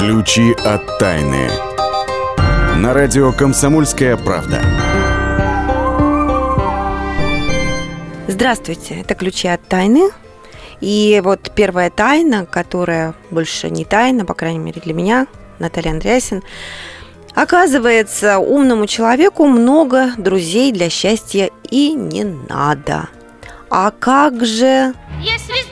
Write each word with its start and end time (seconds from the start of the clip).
Ключи 0.00 0.54
от 0.64 0.98
тайны. 0.98 1.50
На 2.78 2.94
радио 2.94 3.34
«Комсомольская 3.34 4.16
правда». 4.16 4.62
Здравствуйте, 8.26 9.02
это 9.02 9.14
«Ключи 9.14 9.48
от 9.48 9.62
тайны». 9.68 10.08
И 10.80 11.20
вот 11.22 11.52
первая 11.54 11.90
тайна, 11.90 12.46
которая 12.46 13.14
больше 13.30 13.68
не 13.68 13.84
тайна, 13.84 14.24
по 14.24 14.32
крайней 14.32 14.60
мере 14.60 14.80
для 14.80 14.94
меня, 14.94 15.26
Наталья 15.58 15.90
Андреасин, 15.90 16.42
Оказывается, 17.34 18.38
умному 18.38 18.86
человеку 18.86 19.46
много 19.46 20.12
друзей 20.16 20.72
для 20.72 20.88
счастья 20.88 21.50
и 21.70 21.92
не 21.92 22.24
надо. 22.24 23.10
А 23.68 23.90
как 23.90 24.46
же... 24.46 24.94
Если 25.20 25.69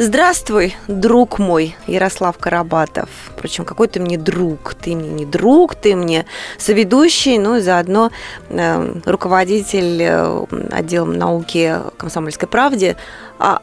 Здравствуй, 0.00 0.76
друг 0.86 1.40
мой, 1.40 1.74
Ярослав 1.88 2.38
Карабатов. 2.38 3.08
Впрочем, 3.26 3.64
какой 3.64 3.88
ты 3.88 3.98
мне 3.98 4.16
друг? 4.16 4.74
Ты 4.80 4.94
мне 4.94 5.08
не 5.08 5.26
друг, 5.26 5.74
ты 5.74 5.96
мне 5.96 6.24
соведущий, 6.56 7.36
ну 7.36 7.56
и 7.56 7.60
заодно 7.60 8.12
э, 8.48 8.94
руководитель 9.04 10.00
э, 10.00 10.44
отделом 10.70 11.14
науки 11.14 11.78
Комсомольской 11.96 12.48
правде. 12.48 12.96
А 13.40 13.60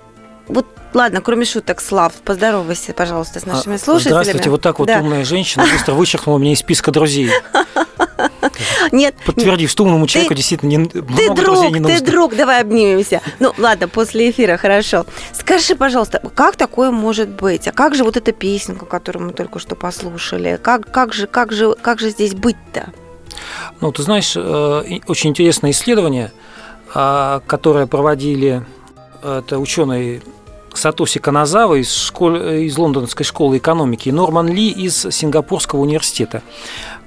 вот 0.50 0.66
ладно, 0.94 1.22
кроме 1.22 1.46
шуток, 1.46 1.80
Слав, 1.80 2.12
поздоровайся, 2.16 2.92
пожалуйста, 2.92 3.40
с 3.40 3.46
нашими 3.46 3.76
А, 3.76 3.80
слушателями. 3.80 4.24
Здравствуйте, 4.24 4.50
вот 4.50 4.62
так 4.62 4.80
вот 4.80 4.90
Да. 4.90 5.00
умная 5.00 5.24
женщина 5.24 5.64
быстро 5.72 5.94
вычеркнула 5.96 6.38
меня 6.38 6.52
из 6.52 6.60
списка 6.60 6.92
друзей, 6.92 7.32
Нет, 8.92 9.16
подтвердив, 9.26 9.70
что 9.70 9.84
умному 9.84 10.08
человеку 10.08 10.34
Ты- 10.34 10.38
действительно 10.38 10.70
не, 10.70 10.86
Ты 10.86 11.02
много 11.02 11.36
друг, 11.36 11.46
друзей 11.46 11.68
не 11.72 11.76
ты 11.76 11.80
нужно. 11.82 12.06
друг, 12.06 12.36
давай 12.36 12.62
обнимемся. 12.62 13.22
Ну, 13.40 13.54
ладно, 13.58 13.88
после 13.88 14.30
эфира, 14.30 14.58
хорошо. 14.58 15.06
Скажи, 15.34 15.76
пожалуйста, 15.76 16.22
как 16.36 16.56
такое 16.56 16.92
может 16.92 17.30
быть? 17.30 17.68
А 17.68 17.72
как 17.72 17.96
же 17.96 18.04
вот 18.04 18.18
эта 18.18 18.32
песенка, 18.32 18.86
которую 18.86 19.28
мы 19.28 19.34
только 19.34 19.60
что 19.60 19.76
послушали? 19.76 20.60
Как, 20.62 20.92
как, 20.92 21.14
же, 21.14 21.28
как, 21.28 21.52
же, 21.52 21.76
как 21.82 22.00
же 22.00 22.10
здесь 22.10 22.34
быть-то? 22.34 22.92
Ну, 23.82 23.92
ты 23.92 24.02
знаешь, 24.04 24.34
э, 24.36 25.00
очень 25.08 25.30
интересное 25.32 25.72
исследование, 25.72 26.32
а, 26.94 27.42
которое 27.48 27.88
проводили 27.88 28.66
э, 29.22 29.42
это 29.46 29.60
ученые 29.60 30.22
Сатоси 30.78 31.20
Каназава 31.20 31.76
из, 31.76 31.92
школ- 31.92 32.36
э, 32.36 32.62
из 32.64 32.78
лондонской 32.78 33.26
школы 33.26 33.58
экономики 33.58 34.10
и 34.10 34.12
Норман 34.12 34.48
Ли 34.48 34.70
из 34.70 35.08
Сингапурского 35.12 35.80
университета. 35.82 36.42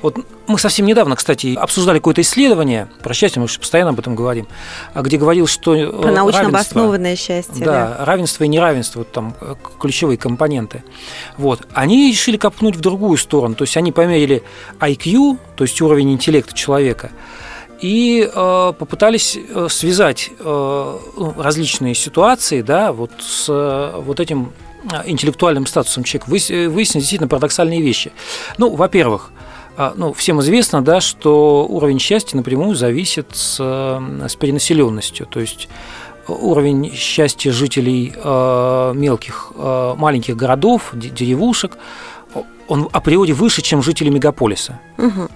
Вот 0.01 0.17
мы 0.47 0.59
совсем 0.59 0.87
недавно, 0.87 1.17
кстати, 1.17 1.57
обсуждали 1.57 1.99
какое-то 1.99 2.21
исследование, 2.21 2.89
про 3.03 3.15
счастье 3.15 3.43
мы 3.43 3.49
же 3.49 3.59
постоянно 3.59 3.91
об 3.91 3.99
этом 3.99 4.15
говорим, 4.15 4.47
а 4.95 5.03
где 5.03 5.17
говорил, 5.19 5.47
что 5.47 5.75
э, 5.75 5.91
Про 5.91 6.13
научно 6.13 6.47
обоснованное 6.47 7.17
счастье. 7.17 7.65
да, 7.65 7.97
равенство 8.01 8.45
и 8.45 8.49
неравенство, 8.49 9.01
вот 9.01 9.11
там 9.13 9.35
э, 9.41 9.55
ключевые 9.81 10.17
компоненты. 10.17 10.85
Вот. 11.37 11.67
Они 11.75 12.11
решили 12.11 12.37
копнуть 12.37 12.77
в 12.77 12.81
другую 12.81 13.19
сторону. 13.19 13.55
То 13.57 13.65
есть 13.65 13.77
они 13.77 13.91
померили 13.93 14.43
IQ, 14.79 15.39
то 15.57 15.65
есть 15.65 15.81
уровень 15.81 16.13
интеллекта 16.13 16.55
человека, 16.55 17.11
и 17.81 18.29
э, 18.33 18.73
попытались 18.79 19.37
э, 19.37 19.67
связать 19.71 20.31
э, 20.39 20.99
ну, 21.17 21.35
различные 21.37 21.95
ситуации 21.95 22.63
да, 22.63 22.93
вот 22.93 23.11
с 23.21 23.47
э, 23.49 24.01
вот 24.01 24.21
этим 24.21 24.53
э, 24.91 25.03
интеллектуальным 25.07 25.67
статусом 25.67 26.05
человека. 26.05 26.31
Э, 26.31 26.69
Выяснились 26.69 27.05
действительно 27.05 27.29
парадоксальные 27.29 27.81
вещи. 27.83 28.13
Ну, 28.59 28.75
во-первых, 28.75 29.31
ну, 29.95 30.13
всем 30.13 30.41
известно, 30.41 30.83
да, 30.83 31.01
что 31.01 31.65
уровень 31.69 32.01
счастья 32.01 32.37
напрямую 32.37 32.75
зависит 32.75 33.29
с, 33.37 33.61
с 33.61 34.35
перенаселенностью. 34.35 35.25
То 35.27 35.39
есть 35.39 35.69
уровень 36.27 36.93
счастья 36.95 37.53
жителей 37.53 38.13
э, 38.17 38.93
мелких, 38.97 39.53
э, 39.55 39.95
маленьких 39.97 40.37
городов, 40.37 40.91
де- 40.95 41.11
деревушек, 41.11 41.79
он 42.67 42.89
априори 42.93 43.33
выше, 43.33 43.63
чем 43.63 43.83
жители 43.83 44.11
мегаполиса. 44.11 44.81
Мгм. 44.97 45.31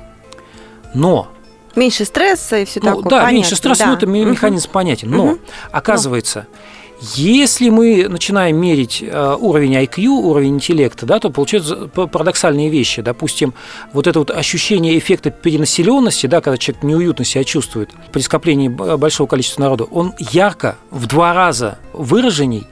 Но 0.93 1.29
Меньше 1.77 2.05
стресса 2.05 2.59
и 2.59 2.65
все 2.65 2.81
ну, 2.81 2.87
такое. 2.87 3.03
да, 3.05 3.09
понятно, 3.11 3.35
меньше 3.35 3.57
стресса, 3.57 3.85
да. 3.85 3.91
ну, 3.91 3.97
это 3.97 4.07
ме- 4.07 4.23
Мгм. 4.23 4.31
механизм 4.33 4.71
понятен. 4.71 5.11
Но, 5.11 5.25
Мгм. 5.27 5.41
оказывается, 5.71 6.47
если 7.17 7.69
мы 7.69 8.07
начинаем 8.09 8.57
мерить 8.57 9.03
э, 9.03 9.37
уровень 9.39 9.75
IQ, 9.75 10.07
уровень 10.07 10.55
интеллекта, 10.55 11.05
да, 11.05 11.19
то 11.19 11.31
получаются 11.31 11.89
парадоксальные 11.89 12.71
вещи. 12.71 13.03
Допустим, 13.03 13.55
вот 13.93 14.07
это 14.07 14.21
вот 14.21 14.31
ощущение 14.31 14.97
эффекта 14.97 15.31
перенаселенности, 15.31 16.29
да, 16.29 16.41
когда 16.41 16.57
человек 16.59 16.85
неуютно 16.85 17.25
себя 17.25 17.43
чувствует 17.43 17.91
при 18.13 18.21
скоплении 18.21 18.69
большого 18.69 19.27
количества 19.27 19.63
народу, 19.63 19.89
он 19.91 20.15
ярко 20.19 20.77
в 20.91 21.07
два 21.07 21.35
раза 21.35 21.79
выраженней, 21.93 22.67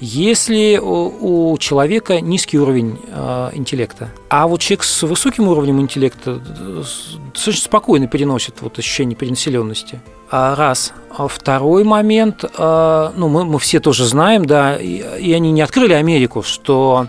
если 0.00 0.78
у, 0.82 1.56
человека 1.58 2.20
низкий 2.20 2.58
уровень 2.58 2.98
э, 3.08 3.50
интеллекта. 3.52 4.10
А 4.30 4.46
вот 4.46 4.60
человек 4.60 4.84
с 4.84 5.02
высоким 5.02 5.48
уровнем 5.48 5.80
интеллекта 5.80 6.40
э, 6.42 6.82
с- 6.84 7.16
достаточно 7.34 7.64
спокойно 7.64 8.06
переносит 8.06 8.56
вот 8.62 8.78
ощущение 8.78 9.14
перенаселенности. 9.16 10.00
А, 10.30 10.54
Раз. 10.54 10.92
А 11.16 11.28
Второй 11.28 11.84
момент, 11.84 12.44
э, 12.44 13.10
ну, 13.16 13.28
мы, 13.28 13.44
мы 13.44 13.58
все 13.58 13.78
тоже 13.80 14.04
знаем, 14.04 14.44
да, 14.44 14.76
и, 14.76 15.04
и 15.20 15.32
они 15.32 15.52
не 15.52 15.62
открыли 15.62 15.92
Америку, 15.92 16.42
что 16.42 17.06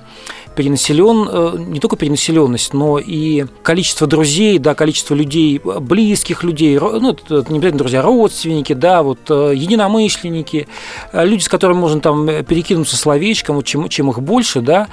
перенаселен, 0.56 1.28
э, 1.32 1.56
не 1.60 1.80
только 1.80 1.98
перенаселенность, 1.98 2.74
но 2.74 2.98
и 2.98 3.46
количество 3.62 4.08
друзей, 4.08 4.58
да, 4.58 4.74
количество 4.74 5.14
людей, 5.14 5.62
э, 5.64 5.80
близких 5.80 6.44
людей, 6.44 6.80
ну, 6.80 7.12
это 7.12 7.46
не 7.50 7.58
обязательно 7.58 7.78
друзья, 7.78 8.02
родственники, 8.02 8.74
да, 8.74 9.04
вот 9.04 9.20
э, 9.30 9.54
единомышленники, 9.56 10.68
люди, 11.14 11.44
с 11.44 11.50
которыми 11.50 11.78
можно 11.78 12.00
там 12.00 12.26
перекинуться 12.26 12.96
словечком, 12.96 13.58
вот 13.58 13.66
чем, 13.66 13.88
чем 13.90 14.10
их 14.10 14.22
больше, 14.22 14.62
да, 14.62 14.88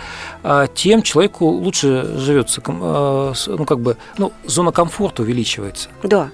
тем 0.74 1.02
человеку 1.02 1.46
лучше 1.46 2.16
живется, 2.18 2.62
ну, 2.66 3.64
как 3.64 3.80
бы, 3.80 3.96
ну, 4.18 4.32
зона 4.44 4.72
комфорта 4.72 5.22
увеличивается. 5.22 5.88
Да. 6.02 6.30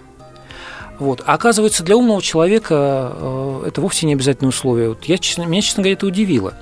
Вот. 0.99 1.23
А 1.27 1.35
оказывается, 1.35 1.85
для 1.85 1.97
умного 1.97 2.21
человека 2.23 3.13
э, 3.15 3.65
это 3.69 3.81
вовсе 3.81 4.07
не 4.07 4.15
обязательное 4.15 4.49
условие. 4.49 4.89
Вот 4.91 5.05
я, 5.05 5.19
честно, 5.19 5.43
меня, 5.45 5.63
честно 5.63 5.83
говоря, 5.83 5.95
это 5.95 6.07
удивило. 6.07 6.55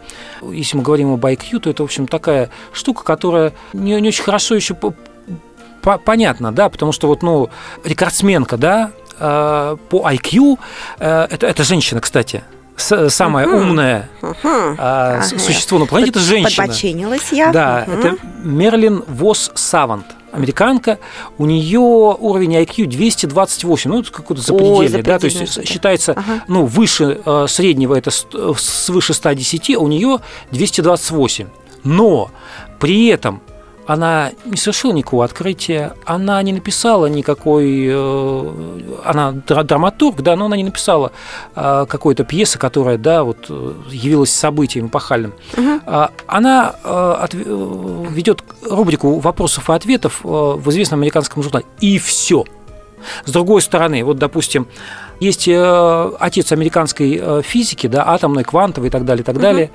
Если 0.53 0.77
мы 0.77 0.83
говорим 0.83 1.13
об 1.13 1.25
IQ, 1.25 1.61
то 1.61 1.71
это, 1.71 1.83
в 1.83 1.87
общем, 1.87 2.07
такая 2.07 2.51
штука, 2.73 3.03
которая 3.05 3.53
не, 3.73 3.99
не 4.01 4.09
очень 4.09 4.25
хорошо 4.25 4.55
еще 4.55 4.75
по- 4.75 4.95
по- 5.83 5.99
понятна, 5.99 6.53
да, 6.53 6.69
потому 6.69 6.93
что 6.93 7.07
вот, 7.09 7.23
ну, 7.23 7.49
рекордсменка, 7.85 8.57
да, 8.57 8.91
э, 9.19 9.77
по 9.89 10.07
IQ, 10.11 10.59
э, 10.99 11.27
это, 11.31 11.47
это 11.47 11.65
женщина, 11.65 12.01
кстати, 12.01 12.43
с- 12.77 13.09
самая 13.09 13.47
Мгм. 13.47 13.57
умная 13.71 14.09
Мгм. 14.21 14.35
э, 14.45 14.75
Ага. 14.79 15.23
с- 15.23 15.43
существо 15.43 15.79
на 15.79 15.87
планете, 15.87 16.11
это 16.11 16.21
женщина. 16.21 16.65
Подбоченилась 16.67 17.33
я. 17.33 17.53
Да, 17.53 17.85
Мгм. 17.87 17.99
это 18.01 18.17
Мерлин 18.45 19.03
Вос 19.07 19.51
Савант, 19.55 20.05
американка. 20.37 20.99
У 21.39 21.47
нее 21.47 21.81
уровень 21.81 22.55
IQ 22.57 22.87
228, 22.87 23.91
ну, 23.91 24.01
это 24.01 24.13
какой-то 24.13 24.43
запредельный, 24.43 25.03
да, 25.03 25.19
то 25.19 25.27
есть 25.27 25.67
считается, 25.67 26.13
Ага. 26.13 26.45
ну, 26.47 26.67
выше 26.67 27.21
э, 27.25 27.47
среднего 27.49 27.95
это 27.95 28.11
свыше 28.11 29.15
110, 29.15 29.77
а 29.77 29.81
у 29.81 29.89
нее 29.89 30.19
228. 30.53 31.49
Но 31.85 32.31
при 32.79 33.09
этом 33.09 33.41
она 33.87 34.33
не 34.45 34.57
совершила 34.57 34.93
никакого 34.93 35.25
открытия, 35.25 35.95
она 36.05 36.43
не 36.43 36.53
написала 36.53 37.07
никакой, 37.07 37.87
э, 37.89 38.53
она 39.05 39.33
дра- 39.47 39.63
драматург, 39.63 40.23
да, 40.23 40.35
но 40.37 40.47
она 40.47 40.57
не 40.57 40.65
написала 40.65 41.13
э, 41.55 41.87
какой-то 41.89 42.25
пьесы, 42.25 42.59
которая, 42.59 42.99
да, 42.99 43.23
вот 43.23 43.47
э, 43.49 43.73
явилась 43.91 44.33
событием 44.33 44.89
эпохальным. 44.89 45.35
А, 45.87 46.11
Она 46.27 46.75
ведет 47.33 48.43
рубрику 48.69 49.19
вопросов 49.21 49.71
и 49.71 49.73
ответов 49.73 50.21
в 50.23 50.69
известном 50.71 51.01
американском 51.01 51.43
журнале. 51.43 51.65
И 51.81 51.99
все. 51.99 52.45
С 53.25 53.31
другой 53.31 53.63
стороны, 53.63 54.03
вот, 54.05 54.19
допустим, 54.19 54.67
есть 55.21 55.49
отец 55.49 56.51
американской 56.53 57.43
физики, 57.43 57.87
да, 57.87 58.05
атомной, 58.09 58.43
квантовой 58.45 58.89
и 58.89 58.91
так 58.91 59.05
далее, 59.05 59.23
и 59.23 59.25
так 59.25 59.37
Мгм. 59.37 59.43
далее, 59.43 59.71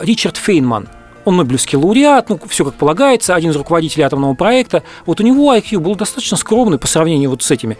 Ричард 0.00 0.36
Фейнман. 0.36 0.88
Он 1.24 1.36
Нобелевский 1.36 1.78
лауреат, 1.78 2.28
ну, 2.28 2.38
все 2.48 2.64
как 2.64 2.74
полагается, 2.74 3.34
один 3.34 3.50
из 3.50 3.56
руководителей 3.56 4.04
атомного 4.04 4.34
проекта. 4.34 4.82
Вот 5.06 5.20
у 5.20 5.22
него 5.22 5.54
IQ 5.54 5.78
был 5.78 5.94
достаточно 5.94 6.36
скромный 6.36 6.78
по 6.78 6.86
сравнению 6.86 7.30
вот 7.30 7.42
с 7.42 7.50
этими. 7.50 7.78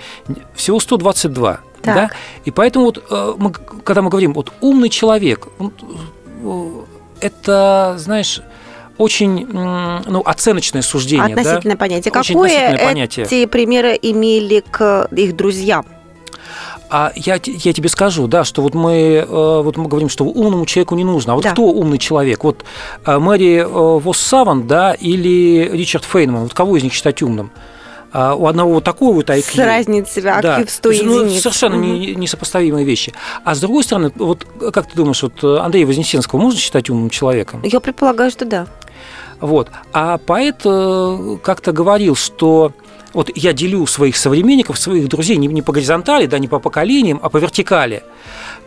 Всего 0.55 0.81
122. 0.81 1.61
Так. 1.83 1.95
Да? 1.95 2.11
И 2.45 2.51
поэтому 2.51 2.87
вот, 2.87 3.05
э, 3.11 3.35
мы, 3.37 3.53
когда 3.53 4.01
мы 4.01 4.09
говорим, 4.09 4.33
вот 4.33 4.53
умный 4.61 4.89
человек, 4.89 5.49
он, 5.59 5.73
э, 6.43 6.71
это, 7.21 7.97
знаешь, 7.99 8.41
очень 8.97 9.47
ну, 9.47 10.23
оценочное 10.25 10.83
суждение. 10.83 11.35
да? 11.35 11.41
Относительное 11.41 11.77
понятие. 11.77 12.13
Очень 12.13 12.35
Какое 12.35 12.49
относительное 12.49 12.87
понятие. 12.87 13.27
эти 13.27 13.47
примеры 13.47 13.99
имели 14.01 14.63
к 14.71 15.09
их 15.11 15.37
друзьям? 15.37 15.85
А 16.97 17.11
я, 17.17 17.41
я 17.45 17.73
тебе 17.73 17.89
скажу, 17.89 18.29
да, 18.29 18.45
что 18.45 18.63
вот 18.63 18.73
мы, 18.75 18.93
э, 18.93 19.25
вот 19.27 19.77
мы 19.77 19.89
говорим, 19.89 20.09
что 20.09 20.25
умному 20.25 20.65
человеку 20.65 20.95
не 20.95 21.03
нужно. 21.03 21.33
А 21.33 21.35
вот 21.35 21.43
Да. 21.43 21.51
кто 21.51 21.65
умный 21.65 21.99
человек? 21.99 22.45
Вот 22.45 22.65
э, 23.05 23.19
Мэри 23.19 23.63
э, 23.63 23.67
Восс 23.67 24.19
Саван, 24.21 24.69
да, 24.69 24.93
или 24.93 25.69
Ричард 25.73 26.05
Фейнман? 26.05 26.45
Вот 26.45 26.55
кого 26.55 26.77
из 26.77 26.85
них 26.85 26.93
считать 26.93 27.21
умным? 27.21 27.51
А 28.13 28.37
у 28.37 28.47
одного 28.47 28.75
вот 28.75 28.85
такой 28.85 29.13
вот 29.13 29.29
IQ. 29.29 29.43
С 29.43 29.59
разницей 29.59 30.23
IQ 30.23 30.43
Да, 30.43 30.65
в 30.65 30.71
100 30.71 30.83
то 30.85 30.91
есть, 30.93 31.03
ну, 31.05 31.23
единиц. 31.25 31.43
совершенно 31.43 31.75
не- 31.75 32.15
несопоставимые 32.15 32.85
вещи. 32.85 33.13
А 33.45 33.57
с 33.57 33.59
другой 33.61 33.83
стороны, 33.83 34.13
вот 34.15 34.47
как 34.73 34.87
ты 34.87 34.95
думаешь, 34.95 35.21
вот 35.21 35.43
Андрея 35.43 35.87
Вознесенского 35.89 36.39
можно 36.39 36.61
считать 36.61 36.91
умным 36.91 37.11
человеком? 37.11 37.61
Я 37.65 37.81
предполагаю, 37.81 38.31
что 38.31 38.45
да. 38.45 38.69
Вот. 39.41 39.69
А 39.93 40.19
поэт 40.19 40.59
как-то 41.43 41.73
говорил, 41.73 42.15
что 42.15 42.71
вот 43.15 43.31
я 43.35 43.53
делю 43.53 43.87
своих 43.87 44.17
современников, 44.17 44.79
своих 44.79 45.09
друзей 45.09 45.37
не, 45.37 45.47
не 45.49 45.63
по 45.63 45.73
горизонтали, 45.73 46.27
да, 46.27 46.39
не 46.39 46.49
по 46.49 46.59
поколениям, 46.59 47.19
а 47.23 47.29
по 47.31 47.39
вертикали. 47.39 48.03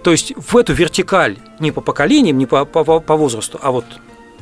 То 0.03 0.11
есть 0.11 0.33
в 0.35 0.55
эту 0.57 0.73
вертикаль 0.73 1.37
не 1.59 1.71
по 1.71 1.81
поколениям, 1.81 2.37
не 2.37 2.45
по, 2.45 2.65
по, 2.65 2.99
по- 2.99 3.15
возрасту, 3.17 3.59
а 3.61 3.71
вот 3.71 3.85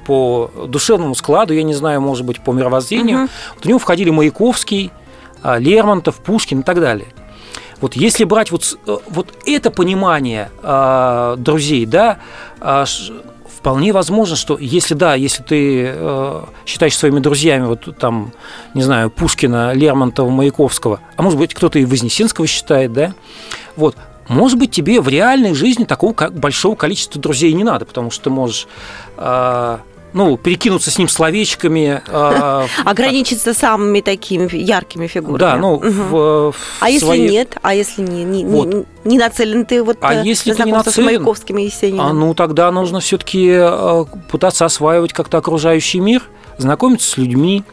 по 0.05 0.51
душевному 0.67 1.15
складу, 1.15 1.53
я 1.53 1.63
не 1.63 1.73
знаю, 1.73 1.99
может 2.01 2.25
быть, 2.25 2.39
по 2.41 2.51
мировоззрению. 2.53 3.17
Мгм. 3.17 3.29
Вот 3.55 3.65
у 3.65 3.69
него 3.69 3.79
входили 3.79 4.11
Маяковский, 4.11 4.91
а, 5.41 5.57
Лермонтов, 5.57 6.17
Пушкин 6.17 6.59
и 6.59 6.63
так 6.63 6.79
далее. 6.79 7.07
Вот 7.81 7.95
если 7.95 8.23
брать 8.23 8.51
вот, 8.51 8.77
э, 8.87 8.97
вот 9.09 9.33
это 9.45 9.69
понимание 9.71 10.49
а, 10.63 11.35
друзей, 11.37 11.85
да, 11.85 12.19
ш- 12.61 13.13
вполне 13.65 13.93
возможно, 13.93 14.35
что 14.35 14.59
если 14.59 14.93
да, 14.93 15.15
если 15.15 15.41
ты 15.41 15.85
э, 15.87 16.43
считаешь 16.67 16.95
своими 16.95 17.19
друзьями 17.19 17.65
вот 17.65 17.97
там, 17.97 18.31
не 18.75 18.83
знаю, 18.83 19.09
Пушкина, 19.09 19.73
Лермонтова, 19.73 20.29
Маяковского, 20.29 20.99
а 21.15 21.23
может 21.23 21.39
быть 21.39 21.55
кто-то 21.55 21.79
и 21.79 21.85
Вознесенского 21.85 22.45
считает, 22.45 22.93
да, 22.93 23.15
вот, 23.75 23.95
может 24.27 24.59
быть, 24.59 24.69
тебе 24.69 25.01
в 25.01 25.07
реальной 25.07 25.55
жизни 25.55 25.83
такого 25.83 26.13
ка- 26.13 26.29
большого 26.29 26.75
количества 26.75 27.19
друзей 27.19 27.53
не 27.53 27.63
надо, 27.63 27.85
потому 27.85 28.11
что 28.11 28.25
ты 28.25 28.29
можешь 28.29 28.67
а, 29.17 29.79
ну, 30.15 30.37
перекинуться 30.37 30.89
с 30.91 30.97
ним 30.97 31.09
словечками. 31.09 32.01
а, 32.07 32.65
Ограничиться 32.85 33.53
самыми 33.53 33.99
такими 33.99 34.49
яркими 34.55 35.07
фигурами. 35.07 35.37
Да, 35.37 35.57
ну, 35.57 35.77
в, 35.77 36.55
А 36.79 36.89
если 36.89 37.17
нет? 37.17 37.57
А 37.61 37.75
если 37.75 38.01
не, 38.01 38.23
не, 38.23 38.45
Вот. 38.45 38.87
не 39.03 39.17
нацелен 39.17 39.65
ты 39.65 39.83
вот 39.83 39.97
А 39.99 40.15
э, 40.15 40.25
если 40.25 40.53
ты 40.53 40.63
не 40.63 40.71
знакомство 40.71 40.91
с 40.91 40.97
нацелен, 40.97 41.05
Маяковским 41.17 41.57
и 41.57 41.65
Есениным? 41.65 42.05
А 42.05 42.13
ну 42.13 42.33
тогда 42.33 42.71
нужно 42.71 43.01
все-таки 43.01 43.61
пытаться 44.31 44.63
осваивать 44.63 45.11
как-то 45.11 45.37
окружающий 45.37 45.99
мир, 45.99 46.23
знакомиться 46.57 47.09
с 47.09 47.17
людьми. 47.17 47.65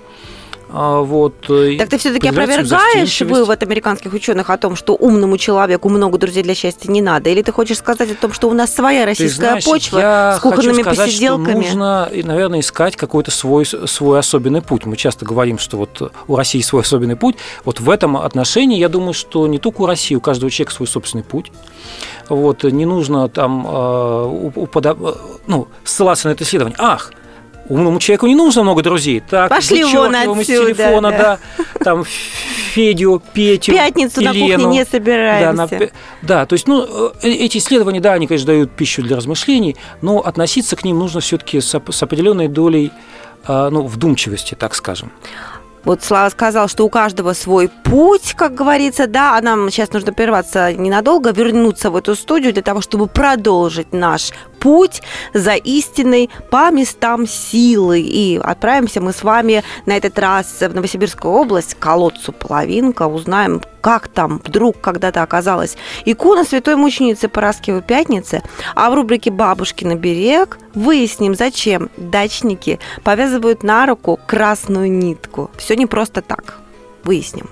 А, 0.73 1.01
Вот, 1.01 1.35
э, 1.51 1.77
Так 1.79 1.89
ты 1.91 1.99
все-таки 1.99 2.29
опровергаешь 2.29 3.21
вывод 3.23 3.63
американских 3.63 4.13
ученых 4.13 4.49
о 4.51 4.57
том, 4.57 4.75
что 4.77 4.95
умному 4.95 5.37
человеку 5.39 5.89
много 5.89 6.19
друзей 6.19 6.43
для 6.43 6.55
счастья 6.55 6.91
не 6.91 7.03
надо? 7.03 7.31
Или 7.31 7.43
ты 7.43 7.53
хочешь 7.53 7.79
сказать 7.79 8.11
о 8.11 8.15
том, 8.15 8.33
что 8.33 8.49
у 8.49 8.55
нас 8.55 8.75
своя 8.75 9.05
российская 9.05 9.49
знаешь, 9.49 9.65
почва 9.65 10.35
с 10.39 10.41
кухонными 10.41 10.83
хочу 10.83 10.95
сказать, 10.95 11.07
посиделками? 11.11 11.51
Что 11.63 11.77
нужно, 11.77 12.11
наверное, 12.25 12.61
искать 12.61 12.97
какой-то 12.97 13.31
свой, 13.31 13.67
свой 13.67 14.19
особенный 14.19 14.63
путь. 14.63 14.87
Мы 14.87 14.97
часто 14.97 15.25
говорим, 15.25 15.59
что 15.59 15.77
вот 15.77 16.13
у 16.27 16.37
России 16.37 16.61
свой 16.63 16.83
особенный 16.83 17.17
путь. 17.17 17.37
Вот 17.65 17.81
в 17.81 17.91
этом 17.91 18.17
отношении 18.17 18.79
я 18.79 18.89
думаю, 18.89 19.13
что 19.13 19.47
не 19.47 19.59
только 19.59 19.83
у 19.83 19.87
России, 19.87 20.15
у 20.15 20.21
каждого 20.21 20.51
человека 20.51 20.73
свой 20.75 20.87
собственный 20.89 21.25
путь. 21.25 21.53
Вот, 22.29 22.65
не 22.65 22.87
нужно 22.87 23.29
там 23.29 23.67
э, 23.67 23.71
у- 24.27 24.53
упода- 24.65 24.97
э, 24.99 25.13
ну, 25.47 25.69
ссылаться 25.85 26.29
на 26.29 26.33
это 26.33 26.45
исследование. 26.45 26.77
Ах, 26.81 27.13
умному 27.69 27.99
человеку 27.99 28.27
не 28.27 28.35
нужно 28.35 28.63
много 28.63 28.83
друзей. 28.83 29.21
Так, 29.29 29.49
Пошли 29.51 29.85
вон 29.85 30.15
отсюда, 30.15 30.45
телефона, 30.45 31.11
да. 31.11 31.39
да. 31.59 31.65
там 31.85 32.05
Федю, 32.75 33.23
Петю, 33.33 33.73
пятницу 33.73 34.21
на 34.23 34.29
кухне 34.31 34.47
Елену. 34.49 34.71
не 34.71 34.85
Да, 34.85 34.91
собираемся. 34.91 35.53
на 35.53 35.69
пе- 35.69 35.93
да, 36.23 36.47
то 36.47 36.55
есть, 36.55 36.67
ну, 36.67 37.13
э, 37.23 37.29
эти 37.29 37.59
исследования, 37.59 38.01
да, 38.01 38.15
они, 38.15 38.27
конечно, 38.27 38.47
дают 38.47 38.71
пищу 38.73 39.03
для 39.03 39.17
размышлений, 39.17 39.77
но 40.01 40.19
относиться 40.21 40.77
к 40.77 40.85
ним 40.85 40.99
нужно 40.99 41.21
все-таки 41.21 41.61
с, 41.61 41.75
оп- 41.75 41.93
с 41.93 42.03
определенной 42.03 42.49
долей 42.49 42.93
а, 43.45 43.71
ну, 43.71 43.83
вдумчивости, 43.87 44.55
так 44.55 44.75
скажем. 44.75 45.11
Вот 45.85 46.05
Слава 46.05 46.29
сказал, 46.29 46.69
что 46.69 46.85
у 46.85 46.89
каждого 46.89 47.33
свой 47.33 47.69
путь, 47.69 48.35
как 48.37 48.55
говорится, 48.55 49.09
да, 49.09 49.37
а 49.37 49.41
нам 49.43 49.69
сейчас 49.69 49.93
нужно 49.93 50.13
прерваться 50.13 50.73
ненадолго, 50.73 51.33
вернуться 51.33 51.91
в 51.91 51.97
эту 51.97 52.15
студию 52.15 52.53
для 52.53 52.63
того, 52.63 52.81
чтобы 52.81 53.09
продолжить 53.09 53.93
наш 53.93 54.31
путь 54.63 55.03
за 55.35 55.55
истиной 55.55 56.31
по 56.51 56.71
местам 56.71 57.27
силы. 57.27 58.01
И 58.01 58.39
отправимся 58.43 59.01
мы 59.01 59.13
с 59.13 59.25
вами 59.25 59.65
на 59.87 59.97
этот 59.97 60.19
раз 60.19 60.47
в 60.61 60.75
Новосибирскую 60.75 61.35
область, 61.35 61.75
к 61.75 61.79
колодцу 61.81 62.33
Половинка, 62.33 63.09
узнаем, 63.09 63.61
как 63.81 64.07
там 64.07 64.41
вдруг 64.45 64.81
когда-то 64.81 65.23
оказалась 65.23 65.77
икона 66.05 66.45
святой 66.45 66.77
мученицы 66.77 67.29
Параскевой 67.29 67.83
Пятницы, 67.83 68.43
а 68.77 68.89
в 68.91 68.95
рубрике 68.95 69.33
«Бабушкин 69.33 69.99
берег» 69.99 70.59
выясним, 70.75 71.35
зачем 71.35 71.91
дачники 71.97 72.79
повязывают 73.03 73.65
на 73.65 73.87
руку 73.87 74.21
красную 74.29 74.91
нитку. 74.93 75.51
Все 75.57 75.75
не 75.75 75.87
просто 75.87 76.23
так. 76.23 76.61
Выясним. 77.03 77.51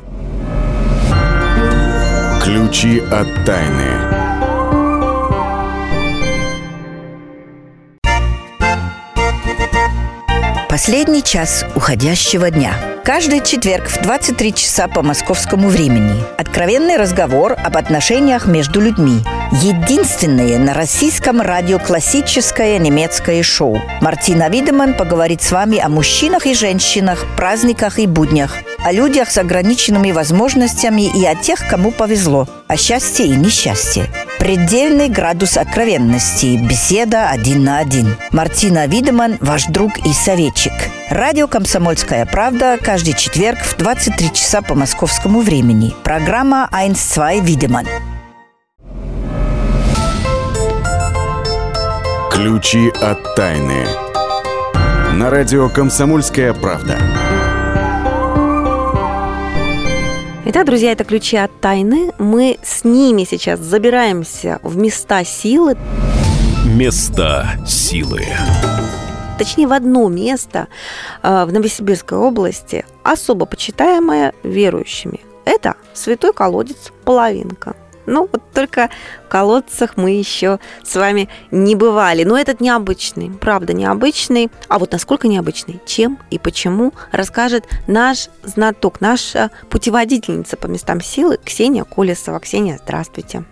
Ключи 2.44 3.00
от 3.00 3.26
тайны. 3.44 4.19
Последний 10.70 11.20
час 11.20 11.64
уходящего 11.74 12.48
дня. 12.48 12.89
Каждый 13.04 13.42
четверг 13.42 13.88
в 13.88 14.02
23 14.02 14.54
часа 14.54 14.86
по 14.86 15.02
московскому 15.02 15.68
времени. 15.68 16.22
Откровенный 16.36 16.96
разговор 16.96 17.56
об 17.64 17.76
отношениях 17.78 18.46
между 18.46 18.80
людьми. 18.80 19.22
Единственное 19.62 20.58
на 20.58 20.74
российском 20.74 21.40
радио 21.40 21.78
классическое 21.78 22.78
немецкое 22.78 23.42
шоу. 23.42 23.80
Мартина 24.02 24.50
Видеман 24.50 24.94
поговорит 24.94 25.40
с 25.40 25.50
вами 25.50 25.78
о 25.78 25.88
мужчинах 25.88 26.46
и 26.46 26.54
женщинах, 26.54 27.24
праздниках 27.36 27.98
и 27.98 28.06
буднях, 28.06 28.56
о 28.84 28.92
людях 28.92 29.30
с 29.30 29.38
ограниченными 29.38 30.12
возможностями 30.12 31.10
и 31.10 31.24
о 31.24 31.34
тех, 31.34 31.66
кому 31.68 31.92
повезло, 31.92 32.46
о 32.68 32.76
счастье 32.76 33.26
и 33.26 33.30
несчастье. 33.30 34.06
Предельный 34.38 35.08
градус 35.08 35.56
откровенности. 35.56 36.56
Беседа 36.56 37.30
один 37.30 37.64
на 37.64 37.78
один. 37.78 38.16
Мартина 38.30 38.86
Видеман, 38.86 39.38
ваш 39.40 39.64
друг 39.66 39.98
и 39.98 40.12
советчик. 40.12 40.72
Радио 41.10 41.48
«Комсомольская 41.48 42.24
правда» 42.24 42.78
каждый 42.80 43.14
четверг 43.14 43.58
в 43.58 43.76
23 43.76 44.32
часа 44.32 44.62
по 44.62 44.76
московскому 44.76 45.40
времени. 45.40 45.92
Программа 46.04 46.68
«1-2 46.72 47.40
Видеман». 47.40 47.84
Ключи 52.30 52.90
от 53.02 53.34
тайны. 53.34 53.86
На 55.14 55.30
радио 55.30 55.68
«Комсомольская 55.68 56.54
правда». 56.54 56.96
Итак, 60.44 60.64
друзья, 60.64 60.92
это 60.92 61.02
ключи 61.02 61.36
от 61.36 61.60
тайны. 61.60 62.12
Мы 62.18 62.56
с 62.62 62.84
ними 62.84 63.26
сейчас 63.28 63.58
забираемся 63.58 64.60
в 64.62 64.76
места 64.76 65.24
силы, 65.24 65.76
Места 66.64 67.48
силы. 67.66 68.24
Точнее 69.40 69.66
в 69.66 69.72
одно 69.72 70.08
место 70.08 70.68
э, 71.22 71.44
в 71.46 71.52
Новосибирской 71.52 72.18
области, 72.18 72.84
особо 73.02 73.46
почитаемое 73.46 74.34
верующими. 74.42 75.20
Это 75.46 75.76
святой 75.94 76.34
колодец 76.34 76.92
Половинка. 77.04 77.74
Ну, 78.04 78.28
вот 78.30 78.42
только 78.52 78.90
в 79.24 79.28
колодцах 79.28 79.96
мы 79.96 80.10
еще 80.10 80.58
с 80.82 80.94
вами 80.94 81.30
не 81.50 81.74
бывали. 81.74 82.24
Но 82.24 82.36
этот 82.36 82.60
необычный, 82.60 83.30
правда 83.30 83.72
необычный. 83.72 84.50
А 84.68 84.78
вот 84.78 84.92
насколько 84.92 85.26
необычный, 85.26 85.80
чем 85.86 86.18
и 86.30 86.38
почему, 86.38 86.92
расскажет 87.10 87.66
наш 87.86 88.28
знаток, 88.42 89.00
наша 89.00 89.50
путеводительница 89.70 90.58
по 90.58 90.66
местам 90.66 91.00
силы 91.00 91.38
Ксения 91.42 91.84
Колесова. 91.84 92.40
Ксения, 92.40 92.78
здравствуйте. 92.82 93.44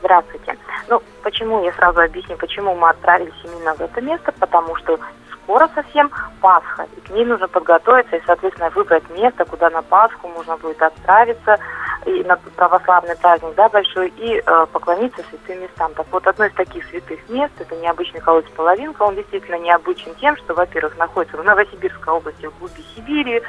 Здравствуйте. 0.00 0.56
Ну, 0.88 1.00
почему, 1.24 1.64
я 1.64 1.72
сразу 1.72 2.00
объясню, 2.00 2.36
почему 2.36 2.74
мы 2.74 2.90
отправились 2.90 3.34
именно 3.42 3.74
в 3.74 3.80
это 3.80 4.00
место, 4.00 4.32
потому 4.38 4.76
что 4.76 5.00
скоро 5.32 5.68
совсем 5.74 6.10
Пасха, 6.40 6.86
и 6.96 7.00
к 7.00 7.10
ней 7.10 7.24
нужно 7.24 7.48
подготовиться 7.48 8.16
и, 8.16 8.22
соответственно, 8.26 8.70
выбрать 8.70 9.08
место, 9.10 9.44
куда 9.44 9.70
на 9.70 9.82
Пасху 9.82 10.28
можно 10.28 10.56
будет 10.58 10.80
отправиться, 10.82 11.58
и 12.06 12.22
на 12.24 12.36
православный 12.56 13.16
праздник, 13.16 13.54
да, 13.56 13.68
большой, 13.68 14.08
и 14.16 14.42
э, 14.44 14.66
поклониться 14.72 15.22
святым 15.30 15.62
местам. 15.62 15.92
Так 15.94 16.06
вот, 16.10 16.26
одно 16.26 16.46
из 16.46 16.52
таких 16.52 16.84
святых 16.86 17.18
мест, 17.28 17.52
это 17.58 17.74
необычный 17.76 18.20
колодец 18.20 18.50
Половинка, 18.50 19.02
он 19.02 19.16
действительно 19.16 19.58
необычен 19.58 20.14
тем, 20.20 20.36
что, 20.36 20.54
во-первых, 20.54 20.96
находится 20.98 21.36
в 21.36 21.44
Новосибирской 21.44 22.12
области, 22.12 22.46
в 22.46 22.58
глуби 22.58 22.84
Сибири, 22.94 23.42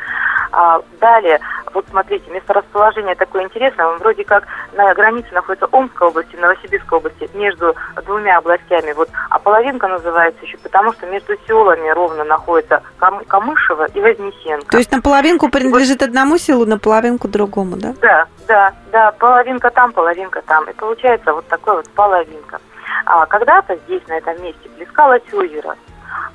А, 0.51 0.79
далее, 1.01 1.39
вот 1.73 1.85
смотрите, 1.89 2.31
месторасположение 2.31 3.15
такое 3.15 3.43
интересное, 3.43 3.87
он 3.87 3.97
вроде 3.97 4.23
как 4.23 4.45
на 4.73 4.93
границе 4.93 5.33
находится 5.33 5.67
Омской 5.71 6.07
области, 6.07 6.35
Новосибирской 6.35 6.97
области, 6.97 7.29
между 7.33 7.75
двумя 8.05 8.37
областями, 8.37 8.93
вот, 8.93 9.09
а 9.29 9.39
половинка 9.39 9.87
называется 9.87 10.45
еще 10.45 10.57
потому, 10.57 10.93
что 10.93 11.07
между 11.07 11.33
селами 11.45 11.89
ровно 11.89 12.23
находится 12.23 12.81
Кам- 12.99 13.25
Камышево 13.25 13.87
и 13.93 13.99
Вознесенко. 13.99 14.71
То 14.71 14.77
есть 14.77 14.91
на 14.91 15.01
половинку 15.01 15.49
принадлежит 15.49 16.01
одному 16.01 16.37
селу, 16.37 16.65
на 16.65 16.79
половинку 16.79 17.27
другому, 17.27 17.75
да? 17.75 17.93
Да, 18.01 18.25
да, 18.47 18.73
да, 18.91 19.11
половинка 19.13 19.69
там, 19.71 19.91
половинка 19.91 20.41
там. 20.43 20.65
И 20.69 20.73
получается 20.73 21.33
вот 21.33 21.47
такой 21.47 21.77
вот 21.77 21.89
половинка. 21.91 22.59
А 23.05 23.25
когда-то 23.25 23.75
здесь, 23.85 24.05
на 24.07 24.17
этом 24.17 24.41
месте, 24.41 24.69
плескалось 24.69 25.21
озеро. 25.33 25.75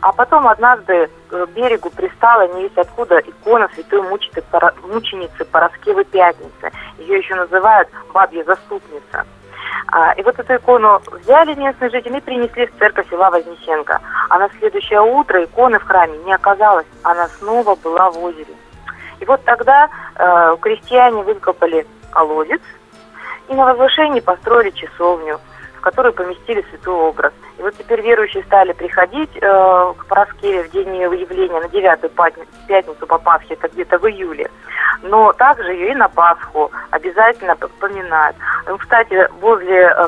А 0.00 0.12
потом 0.12 0.48
однажды 0.48 1.10
к 1.28 1.46
берегу 1.54 1.90
пристала 1.90 2.48
не 2.54 2.62
весь 2.62 2.76
откуда 2.76 3.18
икона 3.18 3.68
святой 3.74 4.02
мученицы, 4.02 5.44
Пороскевы 5.44 6.04
Пятницы. 6.04 6.70
Ее 6.98 7.18
еще 7.18 7.34
называют 7.34 7.88
Бабья 8.12 8.44
Заступница. 8.44 9.26
А, 9.92 10.12
и 10.12 10.22
вот 10.22 10.38
эту 10.38 10.56
икону 10.56 11.00
взяли 11.12 11.54
местные 11.54 11.90
жители 11.90 12.18
и 12.18 12.20
принесли 12.20 12.66
в 12.66 12.78
церковь 12.78 13.08
села 13.10 13.30
Вознесенко. 13.30 14.00
А 14.28 14.38
на 14.38 14.48
следующее 14.58 15.00
утро 15.00 15.44
иконы 15.44 15.78
в 15.78 15.84
храме 15.84 16.18
не 16.18 16.32
оказалось, 16.32 16.86
она 17.02 17.28
снова 17.28 17.74
была 17.76 18.10
в 18.10 18.22
озере. 18.22 18.54
И 19.20 19.24
вот 19.24 19.44
тогда 19.44 19.88
э, 20.16 20.56
крестьяне 20.60 21.22
выкопали 21.22 21.86
колодец 22.10 22.60
и 23.48 23.54
на 23.54 23.64
возвышении 23.64 24.20
построили 24.20 24.70
часовню, 24.70 25.40
в 25.76 25.80
которую 25.80 26.12
поместили 26.12 26.64
святой 26.70 26.94
образ. 26.94 27.32
И 27.58 27.62
вот 27.62 27.74
теперь 27.76 28.00
верующие 28.00 28.42
стали 28.44 28.72
приходить 28.72 29.30
э, 29.36 29.92
к 29.98 30.06
Пороскеве 30.06 30.62
в 30.64 30.70
день 30.70 30.94
ее 30.94 31.20
явления 31.20 31.60
на 31.60 31.68
девятую 31.68 32.10
пятни- 32.10 32.46
пятницу 32.66 33.06
по 33.06 33.18
Пасхе, 33.18 33.54
это 33.54 33.68
где-то 33.68 33.98
в 33.98 34.06
июле. 34.06 34.50
Но 35.02 35.32
также 35.32 35.72
ее 35.72 35.92
и 35.92 35.94
на 35.94 36.08
Пасху 36.08 36.70
обязательно 36.90 37.56
п- 37.56 37.68
поминают. 37.80 38.36
Ну, 38.66 38.76
Кстати, 38.78 39.28
возле, 39.40 39.86
э, 39.96 40.06